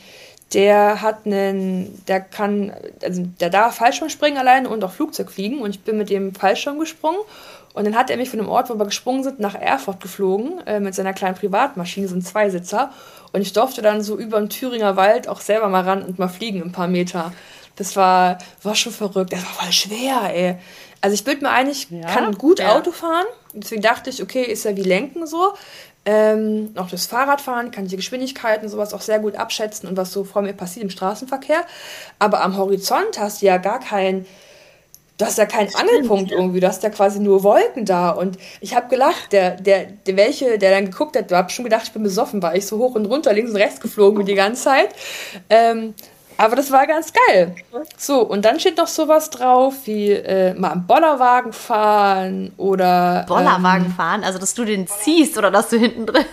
[0.53, 2.73] der hat einen, der kann,
[3.03, 5.59] also der darf Fallschirm springen alleine und auch Flugzeug fliegen.
[5.59, 7.19] Und ich bin mit dem Fallschirm gesprungen.
[7.73, 10.65] Und dann hat er mich von dem Ort, wo wir gesprungen sind, nach Erfurt geflogen
[10.65, 12.91] äh, mit seiner kleinen Privatmaschine, so ein Zweisitzer.
[13.33, 16.29] Und ich durfte dann so über den Thüringer Wald auch selber mal ran und mal
[16.29, 17.33] fliegen, ein paar Meter.
[17.75, 19.33] Das war, war schon verrückt.
[19.33, 20.55] Das war voll schwer, ey.
[21.01, 22.75] Also ich bilde mir ein, ich ja, kann gut ja.
[22.75, 23.25] Auto fahren.
[23.53, 25.53] Deswegen dachte ich, okay, ist ja wie Lenken so.
[26.09, 30.13] Ähm, auch das Fahrradfahren, kann ich die Geschwindigkeiten sowas auch sehr gut abschätzen und was
[30.13, 31.65] so vor mir passiert im Straßenverkehr.
[32.17, 34.25] Aber am Horizont hast du ja gar keinen,
[35.17, 36.37] du hast ja keinen Stimmt, Angelpunkt ja.
[36.37, 38.11] irgendwie, du hast ja quasi nur Wolken da.
[38.11, 41.65] Und ich habe gelacht, der, der, der welche, der dann geguckt hat, du hast schon
[41.65, 44.27] gedacht, ich bin besoffen, weil ich so hoch und runter, links und rechts geflogen bin
[44.27, 44.95] die ganze Zeit.
[45.49, 45.93] Ähm,
[46.37, 47.55] aber das war ganz geil.
[47.97, 53.25] So, und dann steht noch sowas drauf wie äh, mal einen Bollerwagen fahren oder.
[53.27, 54.23] Bollerwagen ähm, fahren?
[54.23, 56.25] Also, dass du den ziehst oder dass du hinten drin.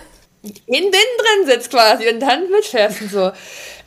[0.43, 3.31] Hinten drin sitzt quasi und dann mitfährst und so.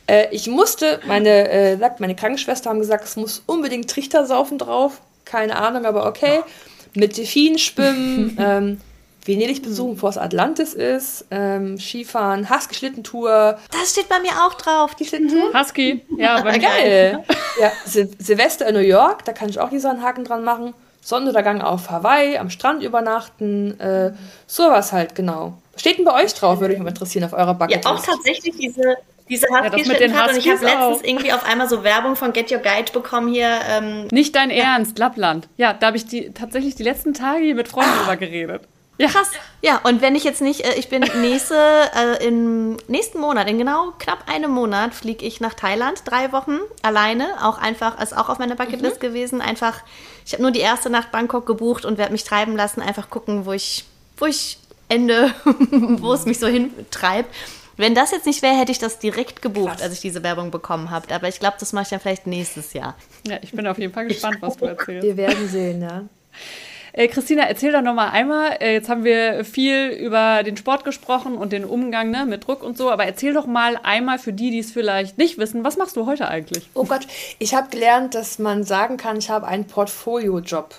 [0.07, 5.01] Äh, ich musste, meine, äh, sagt, meine Krankenschwester haben gesagt, es muss unbedingt Trichtersaufen drauf.
[5.23, 6.41] Keine Ahnung, aber okay.
[6.95, 8.35] Mit Delfinen schwimmen.
[8.39, 8.81] ähm,
[9.25, 13.59] Venedig besuchen, bevor es Atlantis ist, ähm, Skifahren, Husky-Schlittentour.
[13.71, 15.53] Das steht bei mir auch drauf, die Schlittentour.
[15.53, 17.23] Husky, ja, bei Geil.
[17.59, 20.73] ja, Sil Silvester in New York, da kann ich auch diesen Haken dran machen.
[21.01, 24.13] Sonnenuntergang auf Hawaii, am Strand übernachten, äh,
[24.47, 25.57] sowas halt, genau.
[25.75, 27.85] Steht denn bei euch drauf, würde mich mal interessieren, auf eurer Bucketlist?
[27.85, 28.97] Ja, auch tatsächlich diese,
[29.29, 30.31] diese Husky-Schlittenfahrt.
[30.31, 33.33] Ja, und ich habe letztens irgendwie auf einmal so Werbung von Get Your Guide bekommen
[33.33, 33.59] hier.
[33.69, 35.47] Ähm, Nicht dein Ernst, Lappland.
[35.57, 37.99] Ja, da habe ich die, tatsächlich die letzten Tage hier mit Freunden ah.
[37.99, 38.63] drüber geredet.
[38.99, 39.07] Ja.
[39.07, 39.31] Krass.
[39.61, 41.55] Ja, und wenn ich jetzt nicht, äh, ich bin nächste,
[41.95, 46.59] äh, im nächsten Monat, in genau knapp einem Monat, fliege ich nach Thailand, drei Wochen
[46.81, 49.07] alleine, auch einfach, ist auch auf meiner Bucketlist mhm.
[49.07, 49.81] gewesen, einfach,
[50.25, 53.45] ich habe nur die erste Nacht Bangkok gebucht und werde mich treiben lassen, einfach gucken,
[53.45, 53.85] wo ich,
[54.17, 55.33] wo ich ende,
[55.71, 57.33] wo es mich so hintreibt.
[57.77, 59.81] Wenn das jetzt nicht wäre, hätte ich das direkt gebucht, Krass.
[59.81, 61.15] als ich diese Werbung bekommen habe.
[61.15, 62.97] Aber ich glaube, das mache ich dann vielleicht nächstes Jahr.
[63.25, 65.07] Ja, ich bin auf jeden Fall gespannt, was du erzählst.
[65.07, 66.03] Wir werden sehen, ja.
[66.93, 71.35] Äh, Christina, erzähl doch nochmal einmal, äh, jetzt haben wir viel über den Sport gesprochen
[71.35, 74.51] und den Umgang ne, mit Druck und so, aber erzähl doch mal einmal für die,
[74.51, 76.69] die es vielleicht nicht wissen, was machst du heute eigentlich?
[76.73, 80.75] Oh Gott, ich habe gelernt, dass man sagen kann, ich habe einen Portfolio-Job.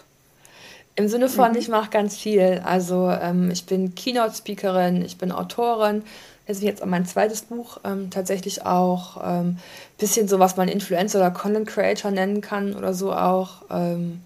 [0.97, 1.59] Im Sinne von, mhm.
[1.59, 2.61] ich mache ganz viel.
[2.65, 6.03] Also ähm, ich bin Keynote-Speakerin, ich bin Autorin,
[6.47, 9.59] das ist jetzt mein zweites Buch, ähm, tatsächlich auch ein ähm,
[9.99, 13.63] bisschen so, was man Influencer oder Content Creator nennen kann oder so auch.
[13.71, 14.21] Ähm,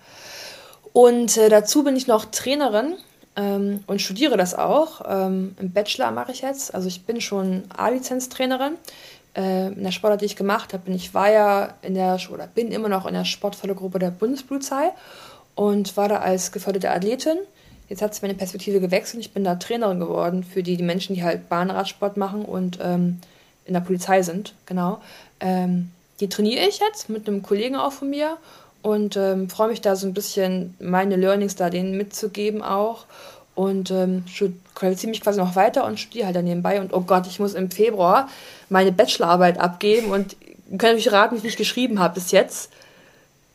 [0.95, 2.95] und äh, dazu bin ich noch Trainerin
[3.35, 5.03] ähm, und studiere das auch.
[5.09, 6.73] Ähm, Im Bachelor mache ich jetzt.
[6.73, 8.75] Also ich bin schon A-Lizenz-Trainerin.
[9.37, 12.47] Äh, in der Sportart, die ich gemacht habe, bin ich war ja in der oder
[12.47, 14.93] bin immer noch in der Sportfördergruppe der Bundespolizei
[15.57, 17.39] und war da als geförderte Athletin.
[17.89, 19.21] Jetzt hat sich meine Perspektive gewechselt.
[19.21, 23.19] Ich bin da Trainerin geworden für die, die Menschen, die halt Bahnradsport machen und ähm,
[23.65, 24.55] in der Polizei sind.
[24.67, 25.01] Genau.
[25.41, 25.91] Ähm,
[26.21, 28.37] die trainiere ich jetzt mit einem Kollegen auch von mir
[28.85, 33.07] und ähm, freue mich da so ein bisschen meine Learnings da denen mitzugeben auch
[33.55, 34.25] und ähm,
[34.75, 37.55] qualifiziere mich quasi noch weiter und studiere halt dann nebenbei und oh Gott, ich muss
[37.55, 38.29] im Februar
[38.69, 42.71] meine Bachelorarbeit abgeben und ihr könnt natürlich raten, wie ich nicht geschrieben habe bis jetzt.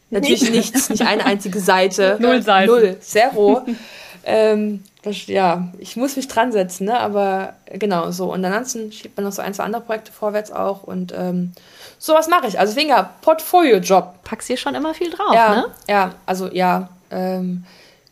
[0.10, 0.74] Natürlich nicht.
[0.74, 2.18] nichts, nicht eine einzige Seite.
[2.20, 2.72] Null Seiten.
[2.72, 3.62] Null, zero.
[4.24, 7.00] ähm, ja, ich muss mich dran setzen, ne?
[7.00, 8.34] aber genau so.
[8.34, 11.54] Und ansonsten schiebt man noch so ein, zwei andere Projekte vorwärts auch und ähm,
[11.98, 12.60] sowas mache ich.
[12.60, 14.24] Also deswegen ja, Portfolio-Job.
[14.24, 15.66] Packst hier schon immer viel drauf, ja, ne?
[15.88, 16.90] Ja, also ja.
[17.12, 17.64] Ähm,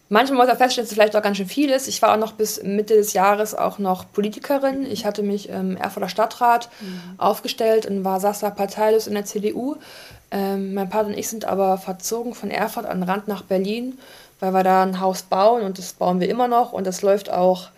[0.07, 1.89] manchmal muss man feststellen, dass es vielleicht auch ganz schön viel ist.
[1.89, 4.85] Ich war auch noch bis Mitte des Jahres auch noch Politikerin.
[4.89, 7.01] Ich hatte mich im Erfurter Stadtrat mhm.
[7.17, 9.75] aufgestellt und war saß da parteilos in der CDU.
[10.31, 13.97] Ähm, mein Partner und ich sind aber verzogen von Erfurt an den Rand nach Berlin
[14.39, 17.31] weil wir da ein Haus bauen und das bauen wir immer noch und das läuft
[17.31, 17.69] auch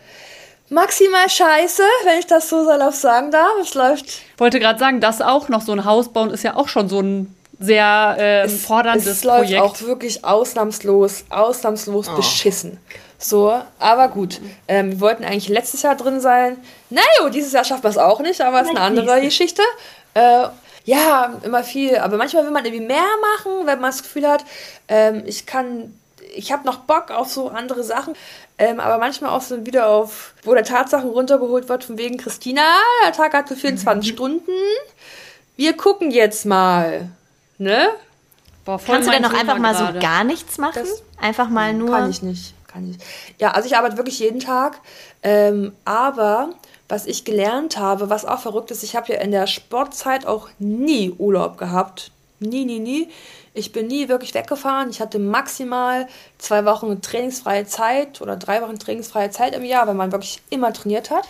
[0.69, 3.51] maximal scheiße, wenn ich das so salopp sagen darf.
[3.61, 4.05] Es läuft.
[4.05, 6.89] Ich wollte gerade sagen, das auch noch so ein Haus bauen ist ja auch schon
[6.89, 9.45] so ein sehr äh, es, forderndes es Projekt.
[9.45, 12.15] Es läuft auch wirklich ausnahmslos, ausnahmslos oh.
[12.15, 12.79] beschissen.
[13.17, 14.39] So, aber gut.
[14.67, 16.57] Ähm, wir wollten eigentlich letztes Jahr drin sein.
[16.89, 19.61] Naja, dieses Jahr schafft man es auch nicht, aber es ist eine andere Geschichte.
[20.13, 20.45] Äh,
[20.85, 21.97] ja, immer viel.
[21.97, 23.03] Aber manchmal will man irgendwie mehr
[23.35, 24.45] machen, wenn man das Gefühl hat,
[24.87, 25.93] ähm, ich kann
[26.35, 28.15] ich habe noch Bock auf so andere Sachen,
[28.57, 32.61] ähm, aber manchmal auch so wieder auf, wo der Tatsachen runtergeholt wird, von wegen Christina,
[33.05, 34.15] der Tag hat so 24 mhm.
[34.15, 34.51] Stunden.
[35.55, 37.09] Wir gucken jetzt mal.
[37.57, 37.89] Ne?
[38.65, 39.93] Boah, Kannst du denn noch einfach mal gerade.
[39.93, 40.81] so gar nichts machen?
[40.81, 41.91] Das einfach mal nur.
[41.91, 42.53] Kann ich nicht.
[42.67, 42.97] Kann ich.
[43.39, 44.79] Ja, also ich arbeite wirklich jeden Tag.
[45.23, 46.51] Ähm, aber
[46.87, 50.49] was ich gelernt habe, was auch verrückt ist, ich habe ja in der Sportzeit auch
[50.59, 52.11] nie Urlaub gehabt.
[52.39, 53.09] Nie, nie, nie.
[53.53, 54.89] Ich bin nie wirklich weggefahren.
[54.89, 59.95] Ich hatte maximal zwei Wochen trainingsfreie Zeit oder drei Wochen trainingsfreie Zeit im Jahr, weil
[59.95, 61.25] man wirklich immer trainiert hat.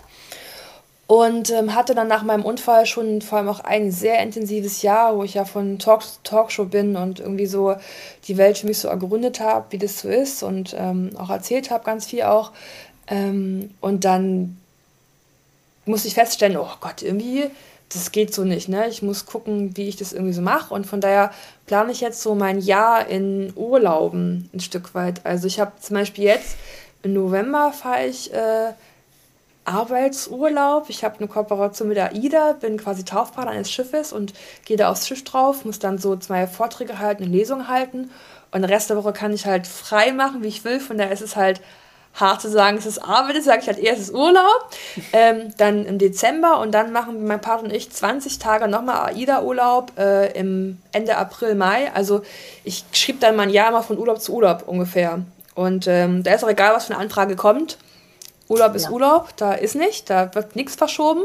[1.08, 5.18] Und ähm, hatte dann nach meinem Unfall schon vor allem auch ein sehr intensives Jahr,
[5.18, 7.76] wo ich ja von Talk Talkshow bin und irgendwie so
[8.28, 11.72] die Welt für mich so ergründet habe, wie das so ist und ähm, auch erzählt
[11.72, 12.52] habe, ganz viel auch.
[13.08, 14.58] Ähm, und dann
[15.86, 17.50] musste ich feststellen, oh Gott, irgendwie
[17.90, 18.88] das geht so nicht, ne?
[18.88, 20.74] Ich muss gucken, wie ich das irgendwie so mache.
[20.74, 21.32] Und von daher
[21.66, 25.26] plane ich jetzt so mein Jahr in Urlauben ein Stück weit.
[25.26, 26.56] Also ich habe zum Beispiel jetzt
[27.02, 28.74] im November fahre ich äh,
[29.66, 30.90] Arbeitsurlaub.
[30.90, 34.34] Ich habe eine Kooperation mit der AIDA, bin quasi Taufpartner eines Schiffes und
[34.66, 38.12] gehe da aufs Schiff drauf, muss dann so zwei Vorträge halten, eine Lesung halten.
[38.52, 40.80] Und den Rest der Woche kann ich halt frei machen, wie ich will.
[40.80, 41.62] Von daher ist es halt
[42.14, 44.70] hart zu sagen, es ist Arbeit, sage ich halt eher, es ist Urlaub.
[45.14, 49.94] Ähm, dann im Dezember und dann machen mein Partner und ich 20 Tage nochmal AIDA-Urlaub
[49.98, 51.92] äh, im Ende April, Mai.
[51.94, 52.22] Also
[52.64, 55.20] ich schrieb dann mein Jahr mal von Urlaub zu Urlaub ungefähr.
[55.56, 57.78] Und ähm, da ist auch egal, was für eine Anfrage kommt.
[58.48, 58.92] Urlaub ist ja.
[58.92, 61.24] Urlaub, da ist nicht, da wird nichts verschoben.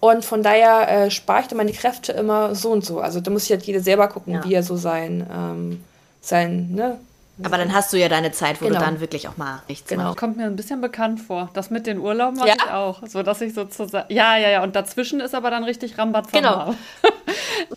[0.00, 3.00] Und von daher äh, spare ich dann meine Kräfte immer so und so.
[3.00, 4.44] Also da muss ich halt jeder selber gucken, ja.
[4.44, 5.84] wie er so sein, ähm,
[6.20, 6.98] sein ne,
[7.42, 8.78] aber dann hast du ja deine Zeit, wo genau.
[8.78, 10.04] du dann wirklich auch mal nichts genau.
[10.04, 10.18] machst.
[10.18, 11.50] Kommt mir ein bisschen bekannt vor.
[11.54, 12.54] Das mit den Urlauben mache ja?
[12.56, 13.06] ich auch.
[13.06, 14.12] So dass ich sozusagen.
[14.12, 14.62] Ja, ja, ja.
[14.62, 16.74] Und dazwischen ist aber dann richtig Rambazamba.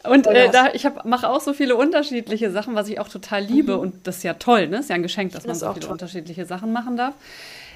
[0.03, 0.09] Genau.
[0.13, 3.75] und äh, da, ich mache auch so viele unterschiedliche Sachen, was ich auch total liebe.
[3.75, 3.79] Mhm.
[3.79, 4.79] Und das ist ja toll, ne?
[4.79, 5.93] Ist ja ein Geschenk, dass das man so viele toll.
[5.93, 7.13] unterschiedliche Sachen machen darf.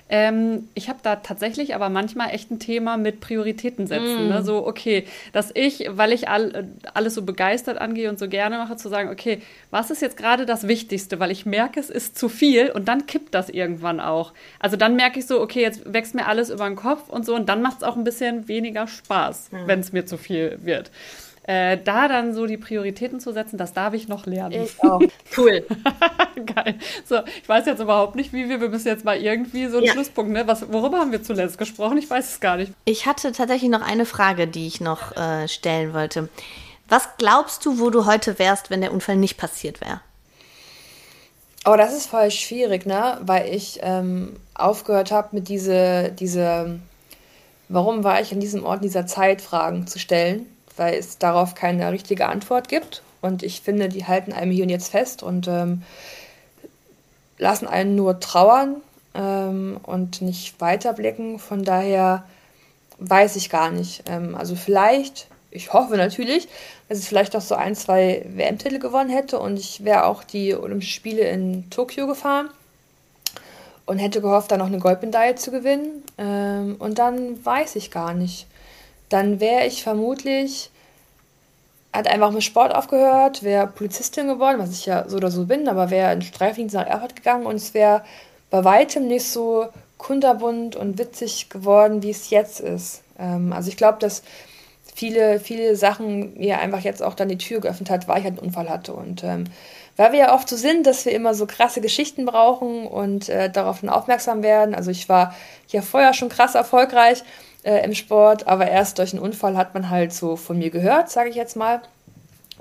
[0.10, 4.26] Ähm, ich habe da tatsächlich aber manchmal echt ein Thema mit Prioritäten setzen.
[4.26, 4.30] Mm.
[4.30, 4.44] Ne?
[4.44, 8.76] So, okay, dass ich, weil ich all, alles so begeistert angehe und so gerne mache,
[8.76, 11.20] zu sagen, okay, was ist jetzt gerade das Wichtigste?
[11.20, 14.34] Weil ich merke, es ist zu viel und dann kippt das irgendwann auch.
[14.60, 17.36] Also dann merke ich so, okay, jetzt wächst mir alles über den Kopf und so
[17.36, 19.56] und dann macht es auch ein bisschen weniger Spaß, mm.
[19.68, 20.90] wenn es mir zu viel wird
[21.50, 24.66] äh, da dann so die Prioritäten zu setzen, das darf ich noch lernen.
[24.66, 25.02] Ich auch.
[25.36, 25.66] Cool.
[26.46, 26.76] Geil.
[27.06, 29.88] So, ich weiß jetzt überhaupt nicht, wie wir, wir müssen jetzt mal irgendwie so einen
[29.88, 29.94] ja.
[29.94, 30.46] Schlusspunkt, ne?
[30.48, 31.98] Was, worüber haben wir zuletzt gesprochen?
[31.98, 32.72] Ich weiß es gar nicht.
[32.86, 36.30] Ich hatte tatsächlich noch eine Frage, die ich noch äh, stellen wollte.
[36.88, 40.02] Was glaubst du, wo du heute wärst, wenn der Unfall nicht passiert wäre?
[41.66, 43.20] Oh, das ist voll schwierig, ne?
[43.22, 46.80] Weil ich ähm, aufgehört habe, mit diese, diese,
[47.70, 50.46] warum war ich an diesem Ort in dieser Zeit Fragen zu stellen
[50.80, 53.04] weil es darauf keine richtige Antwort gibt.
[53.22, 55.84] Und ich finde, die halten einem hier und jetzt fest und ähm,
[57.38, 58.78] lassen einen nur trauern
[59.14, 61.38] ähm, und nicht weiterblicken.
[61.38, 62.24] Von daher
[63.00, 64.04] weiß ich gar nicht.
[64.08, 66.48] Ähm, also vielleicht, ich hoffe natürlich,
[66.88, 70.56] dass es vielleicht auch so ein, zwei WM-Titel gewonnen hätte und ich wäre auch die
[70.56, 72.50] Olympischen Spiele in Tokio gefahren
[73.86, 76.04] und hätte gehofft, da noch eine Goldmedaille zu gewinnen.
[76.18, 78.46] Ähm, und dann weiß ich gar nicht
[79.10, 80.70] dann wäre ich vermutlich,
[81.92, 85.68] hat einfach mit Sport aufgehört, wäre Polizistin geworden, was ich ja so oder so bin,
[85.68, 88.04] aber wäre in Streifendienst nach Erfurt gegangen und es wäre
[88.50, 93.02] bei weitem nicht so kunterbunt und witzig geworden, wie es jetzt ist.
[93.20, 94.24] Ähm, also ich glaube, dass
[94.96, 98.38] viele, viele Sachen mir einfach jetzt auch dann die Tür geöffnet hat, weil ich halt
[98.38, 98.94] einen Unfall hatte.
[98.94, 99.46] Und ähm,
[99.98, 103.50] weil wir ja oft so sind, dass wir immer so krasse Geschichten brauchen und äh,
[103.50, 104.74] darauf aufmerksam werden.
[104.74, 105.36] Also ich war
[105.68, 107.24] ja vorher schon krass erfolgreich
[107.64, 111.10] äh, im Sport, aber erst durch einen Unfall hat man halt so von mir gehört,
[111.10, 111.82] sage ich jetzt mal.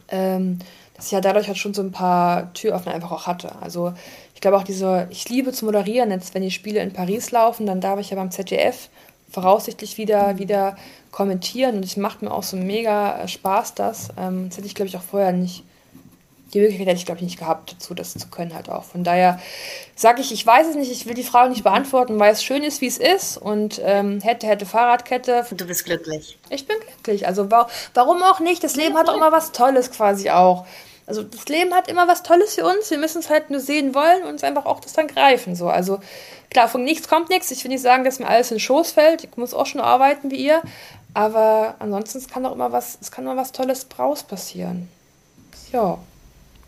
[0.08, 0.58] ähm,
[0.98, 3.52] dass ich ja dadurch halt schon so ein paar Türöffner einfach auch hatte.
[3.62, 3.94] Also
[4.34, 7.66] ich glaube auch diese, ich liebe zu moderieren, jetzt wenn die Spiele in Paris laufen,
[7.66, 8.88] dann darf ich ja beim ZDF
[9.30, 10.76] voraussichtlich wieder, wieder
[11.12, 14.08] kommentieren und es macht mir auch so mega äh, Spaß das.
[14.18, 15.62] Ähm, das hätte ich glaube ich auch vorher nicht,
[16.52, 18.84] die Möglichkeit hätte ich glaube ich nicht gehabt dazu, das zu können halt auch.
[18.84, 19.40] Von daher
[19.94, 22.62] sage ich, ich weiß es nicht, ich will die Frage nicht beantworten, weil es schön
[22.62, 25.46] ist, wie es ist und ähm, hätte, hätte Fahrradkette.
[25.50, 26.38] Du bist glücklich.
[26.50, 30.30] Ich bin glücklich, also warum auch nicht, das Leben hat auch immer was Tolles quasi
[30.30, 30.66] auch.
[31.08, 32.90] Also das Leben hat immer was Tolles für uns.
[32.90, 35.56] Wir müssen es halt nur sehen wollen und uns einfach auch das dann greifen.
[35.56, 35.68] So.
[35.68, 36.00] Also
[36.50, 37.50] klar, von nichts kommt nichts.
[37.50, 39.24] Ich will nicht sagen, dass mir alles in den Schoß fällt.
[39.24, 40.60] Ich muss auch schon arbeiten wie ihr.
[41.14, 44.90] Aber ansonsten es kann auch immer was, es kann immer was Tolles draus passieren.
[45.72, 45.98] Ja.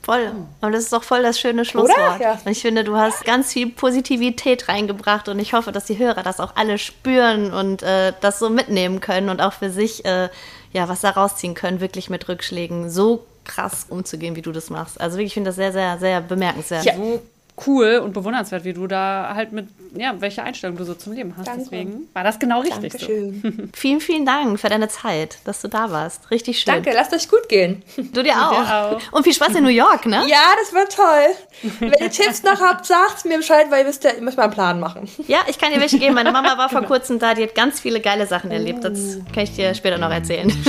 [0.03, 0.33] Voll.
[0.61, 2.21] Und das ist doch voll das schöne Schlusswort.
[2.21, 2.39] Ja.
[2.45, 6.23] Und ich finde, du hast ganz viel Positivität reingebracht und ich hoffe, dass die Hörer
[6.23, 10.31] das auch alle spüren und äh, das so mitnehmen können und auch für sich äh,
[10.73, 15.01] ja was da rausziehen können, wirklich mit Rückschlägen so krass umzugehen, wie du das machst.
[15.01, 16.85] Also wirklich, ich finde das sehr, sehr, sehr bemerkenswert.
[16.85, 16.97] Ja.
[16.97, 17.23] So
[17.67, 21.35] cool und bewundernswert, wie du da halt mit, ja, welche Einstellung du so zum Leben
[21.37, 21.47] hast.
[21.47, 21.63] Danke.
[21.63, 22.93] Deswegen war das genau richtig.
[22.93, 23.41] Dankeschön.
[23.43, 23.51] So.
[23.75, 26.31] vielen, vielen Dank für deine Zeit, dass du da warst.
[26.31, 26.75] Richtig schön.
[26.75, 27.83] Danke, lasst euch gut gehen.
[27.97, 28.51] Du dir auch.
[28.51, 29.13] Dir auch.
[29.13, 30.25] Und viel Spaß in New York, ne?
[30.27, 31.71] Ja, das wird toll.
[31.81, 34.45] Wenn ihr Tipps noch habt, sagt mir Bescheid, weil ihr wisst ja, ihr müsst mal
[34.45, 35.09] einen Plan machen.
[35.27, 36.15] Ja, ich kann dir welche geben.
[36.15, 38.85] Meine Mama war vor kurzem da, die hat ganz viele geile Sachen erlebt.
[38.85, 40.51] Das kann ich dir später noch erzählen.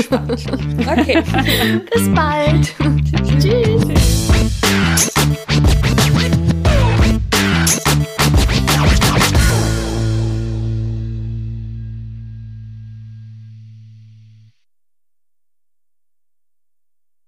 [0.91, 1.23] Okay.
[1.91, 2.73] Bis bald.
[3.39, 3.87] Tschüss.